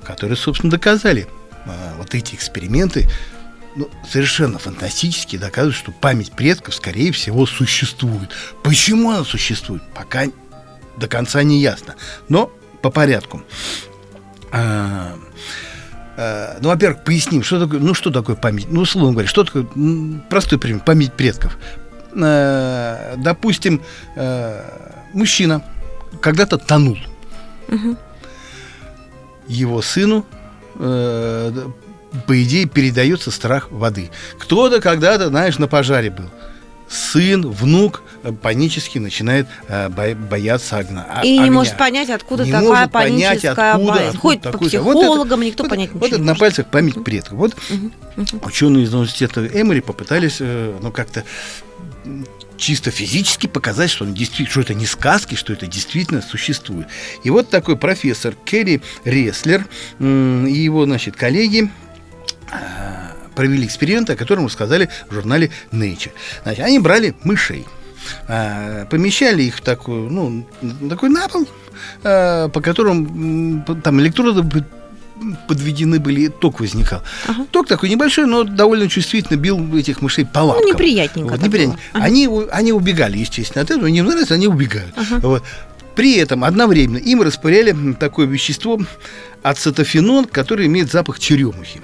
которые, 0.04 0.38
собственно, 0.38 0.71
доказали 0.71 1.27
а, 1.65 1.95
вот 1.97 2.13
эти 2.15 2.36
эксперименты 2.36 3.10
ну, 3.75 3.89
совершенно 4.07 4.60
фантастически 4.60 5.38
доказывают, 5.38 5.75
что 5.75 5.91
память 5.91 6.31
предков, 6.31 6.75
скорее 6.75 7.12
всего, 7.12 7.45
существует. 7.45 8.29
Почему 8.63 9.12
она 9.12 9.23
существует, 9.23 9.81
пока 9.93 10.25
до 10.97 11.07
конца 11.07 11.41
не 11.43 11.62
ясно. 11.62 11.95
Но 12.29 12.51
по 12.81 12.89
порядку. 12.89 13.43
А, 14.51 15.15
а, 16.17 16.57
ну, 16.62 16.69
во-первых, 16.69 17.03
поясним, 17.03 17.43
что 17.43 17.60
такое, 17.60 17.79
ну, 17.79 17.93
что 17.93 18.12
такое 18.12 18.36
память. 18.36 18.67
Ну, 18.69 18.81
условно 18.81 19.12
говоря, 19.12 19.27
что 19.27 19.43
такое 19.43 19.65
простой 20.29 20.60
пример, 20.60 20.81
память 20.81 21.13
предков. 21.13 21.57
А, 22.13 23.15
допустим, 23.17 23.81
мужчина 25.13 25.63
когда-то 26.19 26.57
тонул. 26.57 26.97
Его 29.47 29.81
сыну 29.81 30.25
э, 30.75 31.51
по 32.28 32.43
идее, 32.43 32.65
передается 32.65 33.32
страх 33.32 33.71
воды. 33.71 34.10
Кто-то 34.38 34.82
когда-то, 34.82 35.30
знаешь, 35.30 35.58
на 35.58 35.67
пожаре 35.67 36.10
был. 36.10 36.26
Сын, 36.89 37.47
внук 37.50 38.04
э, 38.24 38.34
панически 38.34 38.97
начинает 38.97 39.47
э, 39.69 39.88
бо- 39.88 40.13
бояться 40.13 40.78
огня. 40.78 41.06
а- 41.10 41.21
И 41.26 41.32
не 41.32 41.39
огня. 41.39 41.52
может 41.54 41.78
понять, 41.78 42.10
откуда 42.10 42.43
Не 42.43 42.52
такая 42.52 42.67
может 42.67 42.91
понять, 42.91 43.39
паническая 43.39 43.71
откуда- 43.71 43.91
боязнь. 43.93 44.08
откуда 44.10 44.19
Ходит 44.21 44.41
по 44.41 44.52
такой-то. 44.52 44.82
Вот 44.82 44.91
это- 44.91 45.00
психологам, 45.00 45.41
никто 45.41 45.63
вот, 45.63 45.69
понять 45.69 45.89
вот 45.93 46.04
это 46.04 46.15
не 46.17 46.21
на 46.26 46.32
может. 46.32 46.39
пальцах 46.41 46.65
память 46.69 47.02
предков. 47.02 47.38
Вот 47.38 47.56
ученые 48.43 48.84
из 48.84 48.93
университета 48.93 49.47
Эмори 49.47 49.80
попытались, 49.80 50.38
э, 50.41 50.78
ну, 50.82 50.91
как-то 50.91 51.24
чисто 52.58 52.91
физически 52.91 53.47
показать, 53.47 53.89
что, 53.89 54.04
он 54.04 54.13
действительно, 54.13 54.50
что 54.52 54.62
это 54.62 54.74
не 54.74 54.86
сказки, 54.86 55.36
что 55.36 55.54
это 55.54 55.67
действительно 55.67 56.21
существует. 56.21 56.88
И 57.24 57.30
вот 57.30 57.50
такой 57.50 57.78
профессор 57.78 58.36
Керри 58.45 58.82
Реслер 59.06 59.65
и 60.00 60.04
его, 60.04 60.86
значит, 60.86 61.15
коллеги 61.15 61.71
провели 63.36 63.65
эксперимент, 63.65 64.10
о 64.10 64.15
котором 64.15 64.45
рассказали 64.45 64.89
в 65.10 65.13
журнале 65.13 65.51
Nature. 65.71 66.12
Значит, 66.43 66.65
они 66.65 66.80
брали 66.80 67.15
мышей, 67.23 67.65
а, 68.27 68.86
помещали 68.86 69.43
их 69.43 69.56
в 69.58 69.62
такую, 69.62 70.10
ну, 70.10 70.45
такой 70.89 71.10
на 71.10 71.27
пол, 71.27 71.47
а, 72.04 72.49
по 72.49 72.60
по- 72.62 73.75
там 73.75 74.01
электроды 74.01 74.43
под- 74.43 74.65
подведены 75.47 75.99
были, 75.99 76.27
ток 76.30 76.60
возникал. 76.60 77.04
Ток 77.51 77.67
такой 77.67 77.89
небольшой, 77.89 78.25
но 78.25 78.43
довольно 78.43 78.89
чувствительно 78.89 79.38
бил 79.38 79.77
этих 79.77 80.01
мышей 80.01 80.25
по 80.25 80.39
лапкам. 80.39 80.63
Ну, 80.65 80.73
неприятненько 80.73 81.32
Вот, 81.32 81.41
неприятненько. 81.43 81.80
Ага. 81.93 82.06
Они, 82.06 82.27
они 82.51 82.73
убегали, 82.73 83.19
естественно, 83.19 83.62
от 83.62 83.69
этого. 83.71 83.86
Им 83.86 84.06
нравится, 84.06 84.34
они 84.34 84.47
убегают. 84.47 84.93
Вот. 85.21 85.43
При 85.95 86.15
этом 86.15 86.43
одновременно 86.43 86.97
им 86.97 87.21
распыляли 87.21 87.93
такое 87.93 88.25
вещество 88.25 88.80
ацетофенон, 89.43 90.25
который 90.25 90.65
имеет 90.67 90.91
запах 90.91 91.19
черемухи. 91.19 91.82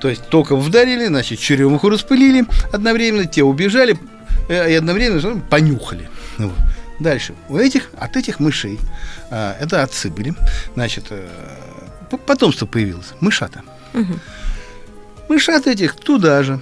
То 0.00 0.08
есть 0.08 0.28
только 0.28 0.56
вдарили, 0.56 1.06
значит, 1.06 1.38
черемуху 1.38 1.88
распылили 1.88 2.44
одновременно, 2.72 3.24
те 3.26 3.42
убежали 3.42 3.98
э, 4.48 4.70
и 4.72 4.74
одновременно 4.74 5.40
понюхали. 5.40 6.08
Вот. 6.38 6.52
Дальше. 7.00 7.34
У 7.48 7.56
этих, 7.56 7.90
от 7.98 8.16
этих 8.16 8.40
мышей, 8.40 8.78
а, 9.30 9.56
это 9.60 9.82
отцы 9.82 10.10
были, 10.10 10.34
значит, 10.74 11.04
п- 12.10 12.18
потомство 12.18 12.66
появилось, 12.66 13.12
мышата. 13.20 13.62
Мышат 15.28 15.66
этих 15.66 15.96
туда 15.96 16.42
же, 16.42 16.60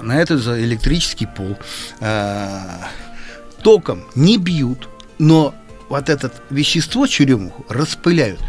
на 0.00 0.20
этот 0.20 0.42
же 0.42 0.60
электрический 0.62 1.26
пол. 1.26 1.56
А, 2.00 2.88
током 3.62 4.04
не 4.14 4.36
бьют, 4.38 4.88
но 5.18 5.54
вот 5.88 6.08
это 6.08 6.30
вещество, 6.50 7.06
черемуху, 7.06 7.64
распыляют. 7.68 8.40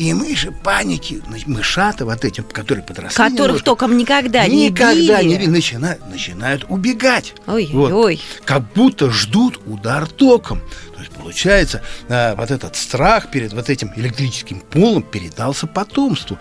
И 0.00 0.14
мыши 0.14 0.50
паники, 0.50 1.20
мышата 1.44 2.06
вот 2.06 2.24
этим, 2.24 2.44
которые 2.44 2.82
подросли 2.82 3.14
Которых 3.14 3.38
немножко, 3.38 3.64
током 3.66 3.98
никогда, 3.98 4.46
не 4.46 4.70
никогда 4.70 5.22
не 5.22 5.36
били. 5.36 5.46
начинают, 5.46 6.08
начинают 6.08 6.64
убегать. 6.70 7.34
Ой-ой-ой. 7.46 8.14
Вот. 8.14 8.46
Как 8.46 8.72
будто 8.72 9.10
ждут 9.10 9.60
удар 9.66 10.06
током. 10.06 10.62
То 10.94 11.00
есть 11.00 11.12
получается, 11.12 11.82
а, 12.08 12.34
вот 12.34 12.50
этот 12.50 12.76
страх 12.76 13.30
перед 13.30 13.52
вот 13.52 13.68
этим 13.68 13.92
электрическим 13.94 14.60
полом 14.60 15.02
передался 15.02 15.66
потомству. 15.66 16.38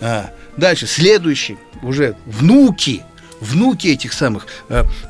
А, 0.00 0.30
дальше, 0.56 0.86
следующий, 0.86 1.58
уже 1.82 2.16
внуки, 2.24 3.02
внуки 3.42 3.88
этих 3.88 4.14
самых, 4.14 4.46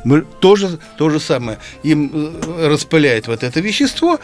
мы, 0.02 0.22
тоже 0.40 0.80
то 0.98 1.08
же 1.08 1.20
самое, 1.20 1.58
им 1.84 2.10
э, 2.12 2.66
распыляет 2.66 3.28
вот 3.28 3.44
это 3.44 3.60
вещество, 3.60 4.18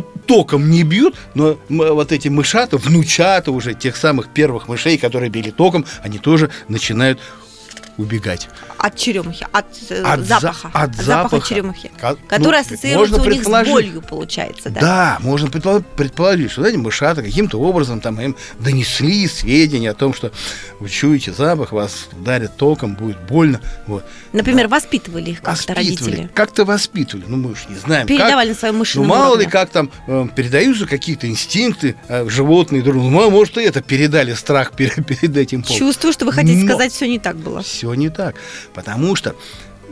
током 0.00 0.70
не 0.70 0.82
бьют, 0.84 1.16
но 1.34 1.58
вот 1.68 2.12
эти 2.12 2.28
мышата, 2.28 2.76
внучата 2.76 3.50
уже 3.52 3.74
тех 3.74 3.96
самых 3.96 4.28
первых 4.28 4.68
мышей, 4.68 4.98
которые 4.98 5.30
били 5.30 5.50
током, 5.50 5.84
они 6.02 6.18
тоже 6.18 6.50
начинают 6.68 7.20
убегать. 7.98 8.48
От 8.78 8.96
черемухи, 8.96 9.46
от, 9.52 9.66
э, 9.90 10.02
От 10.02 10.20
за- 10.20 10.40
запаха. 10.40 10.68
от 10.72 10.94
запаха 10.96 11.02
запаха. 11.04 11.48
черемухи. 11.48 11.90
Ка- 12.00 12.16
Который 12.28 12.54
ну, 12.54 12.60
ассоциируется 12.60 13.20
у 13.20 13.24
них 13.26 13.42
с 13.44 13.46
болью, 13.46 14.02
получается, 14.02 14.70
да? 14.70 14.80
Да, 14.80 15.18
можно 15.20 15.50
предположить, 15.50 15.86
предположить, 15.88 16.50
что 16.50 16.64
эти 16.64 16.76
мышата 16.76 17.22
каким-то 17.22 17.58
образом 17.60 18.00
там 18.00 18.20
им 18.20 18.36
донесли 18.58 19.26
сведения 19.28 19.90
о 19.90 19.94
том, 19.94 20.14
что 20.14 20.32
вы 20.80 20.88
чуете 20.88 21.32
запах, 21.32 21.72
вас 21.72 22.08
ударит 22.12 22.56
током, 22.56 22.94
будет 22.94 23.18
больно. 23.28 23.60
Вот. 23.86 24.04
Например, 24.32 24.68
воспитывали 24.68 25.30
их 25.30 25.42
как-то 25.42 25.50
Воспитывали, 25.72 25.84
родители. 26.16 26.30
как-то 26.34 26.64
воспитывали. 26.64 27.24
Ну, 27.28 27.36
мы 27.36 27.50
уж 27.52 27.66
не 27.68 27.76
знаем, 27.76 28.06
Передавали 28.06 28.48
как. 28.48 28.54
на 28.56 28.58
своем 28.60 28.74
Ну, 28.74 28.78
мышином 28.80 29.06
мало 29.08 29.26
уровне. 29.32 29.44
ли, 29.44 29.50
как 29.50 29.70
там 29.70 29.90
э, 30.08 30.26
передаются 30.34 30.86
какие-то 30.86 31.28
инстинкты 31.28 31.96
э, 32.08 32.26
животные 32.28 32.82
друг 32.82 32.94
другу. 32.96 33.10
Ну, 33.10 33.30
Может, 33.30 33.58
и 33.58 33.62
это 33.62 33.82
передали 33.82 34.32
страх 34.34 34.72
перед, 34.72 34.94
перед 35.06 35.36
этим 35.36 35.62
полом. 35.62 35.78
Чувствую, 35.78 36.12
что 36.14 36.24
вы 36.24 36.32
хотите 36.32 36.56
Но- 36.62 36.68
сказать, 36.68 36.92
все 36.92 37.06
не 37.08 37.18
так 37.18 37.36
было. 37.36 37.62
Все 37.82 37.92
не 37.94 38.10
так. 38.10 38.36
Потому 38.74 39.16
что 39.16 39.34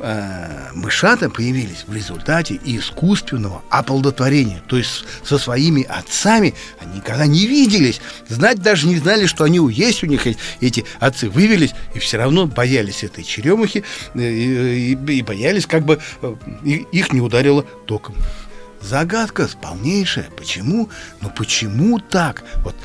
э, 0.01 0.69
мышата 0.75 1.29
появились 1.29 1.85
в 1.89 1.93
результате 1.93 2.61
искусственного 2.65 3.63
оплодотворения. 3.69 4.63
То 4.69 4.77
есть 4.77 5.05
со 5.25 5.39
своими 5.39 5.83
отцами 5.83 6.55
они 6.79 6.99
никогда 6.99 7.27
не 7.27 7.47
виделись. 7.49 8.01
Знать 8.29 8.63
даже 8.63 8.87
не 8.87 8.97
знали, 8.99 9.27
что 9.27 9.43
они 9.43 9.59
есть 9.73 10.05
у 10.05 10.07
них 10.07 10.23
эти 10.61 10.85
отцы. 11.01 11.29
Вывелись 11.29 11.73
и 11.97 11.99
все 11.99 12.19
равно 12.19 12.47
боялись 12.47 13.03
этой 13.03 13.25
черемухи 13.25 13.83
э, 14.15 14.21
и, 14.21 14.93
и- 14.95 15.13
и 15.19 15.23
боялись, 15.23 15.67
как 15.67 15.85
бы 15.85 15.99
э, 16.23 16.35
и- 16.65 16.87
их 16.93 17.13
не 17.13 17.21
ударило 17.21 17.65
током. 17.87 18.15
Загадка 18.81 19.49
полнейшая. 19.61 20.29
Почему? 20.37 20.91
Ну 21.21 21.31
почему 21.37 21.99
так? 21.99 22.45
Вот, 22.63 22.77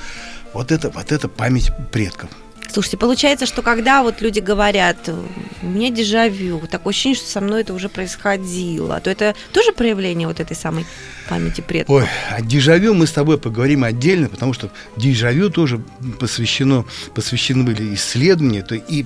вот 0.53 0.71
это, 0.71 0.89
вот 0.89 1.11
это 1.11 1.29
память 1.29 1.69
предков. 1.91 2.31
Слушайте, 2.75 2.97
получается, 2.97 3.45
что 3.45 3.61
когда 3.61 4.03
вот 4.03 4.19
люди 4.19 4.41
говорят, 4.41 5.07
у 5.07 5.65
меня 5.65 5.91
дежавю, 5.91 6.61
такое 6.69 6.91
ощущение, 6.91 7.15
что 7.15 7.29
со 7.29 7.39
мной 7.39 7.61
это 7.61 7.73
уже 7.73 7.87
происходило, 7.87 8.99
то 8.99 9.09
это 9.09 9.33
тоже 9.53 9.71
проявление 9.71 10.27
вот 10.27 10.41
этой 10.41 10.57
самой 10.57 10.85
памяти 11.29 11.61
предков? 11.61 11.95
Ой, 11.95 12.05
о 12.31 12.41
дежавю 12.41 12.93
мы 12.93 13.07
с 13.07 13.13
тобой 13.13 13.37
поговорим 13.37 13.85
отдельно, 13.85 14.27
потому 14.27 14.51
что 14.51 14.69
дежавю 14.97 15.49
тоже 15.49 15.81
посвящено, 16.19 16.83
посвящены 17.13 17.63
были 17.63 17.95
исследования, 17.95 18.61
то 18.61 18.75
и, 18.75 19.05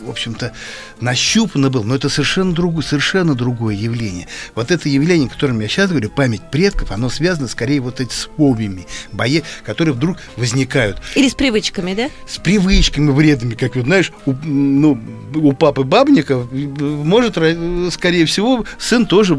в 0.00 0.10
общем-то, 0.10 0.52
нащупано 1.00 1.70
было, 1.70 1.84
но 1.84 1.94
это 1.94 2.10
совершенно 2.10 2.54
другое, 2.54 2.84
совершенно 2.84 3.34
другое 3.34 3.74
явление. 3.74 4.28
Вот 4.54 4.70
это 4.70 4.90
явление, 4.90 5.28
о 5.28 5.30
котором 5.30 5.58
я 5.60 5.68
сейчас 5.68 5.88
говорю, 5.88 6.10
память 6.10 6.42
предков, 6.50 6.90
оно 6.90 7.08
связано 7.08 7.48
скорее 7.48 7.80
вот 7.80 8.00
эти 8.00 8.12
с 8.12 8.28
фобиями, 8.36 8.86
бои, 9.12 9.40
которые 9.64 9.94
вдруг 9.94 10.18
возникают. 10.36 11.00
Или 11.14 11.28
с 11.28 11.34
привычками, 11.34 11.94
да? 11.94 12.10
С 12.28 12.36
привычками 12.36 13.05
вредными, 13.12 13.54
как 13.54 13.76
вот, 13.76 13.84
знаешь, 13.84 14.12
у, 14.26 14.32
ну, 14.44 14.98
у 15.34 15.52
папы 15.52 15.84
бабника 15.84 16.46
может, 16.52 17.36
ро- 17.36 17.90
скорее 17.90 18.26
всего, 18.26 18.64
сын 18.78 19.06
тоже 19.06 19.36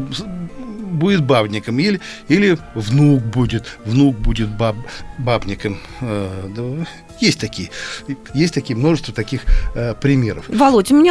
будет 0.98 1.24
бабником. 1.24 1.78
Или, 1.78 2.00
или 2.28 2.58
внук 2.74 3.22
будет 3.22 3.78
внук 3.84 4.16
будет 4.18 4.48
баб, 4.48 4.76
бабником. 5.18 5.78
Э, 6.00 6.84
есть 7.20 7.40
такие 7.40 7.70
есть 8.34 8.54
такие 8.54 8.76
множество 8.76 9.14
таких 9.14 9.42
э, 9.74 9.94
примеров. 10.00 10.44
Володь, 10.48 10.90
у 10.92 10.96
меня 10.96 11.06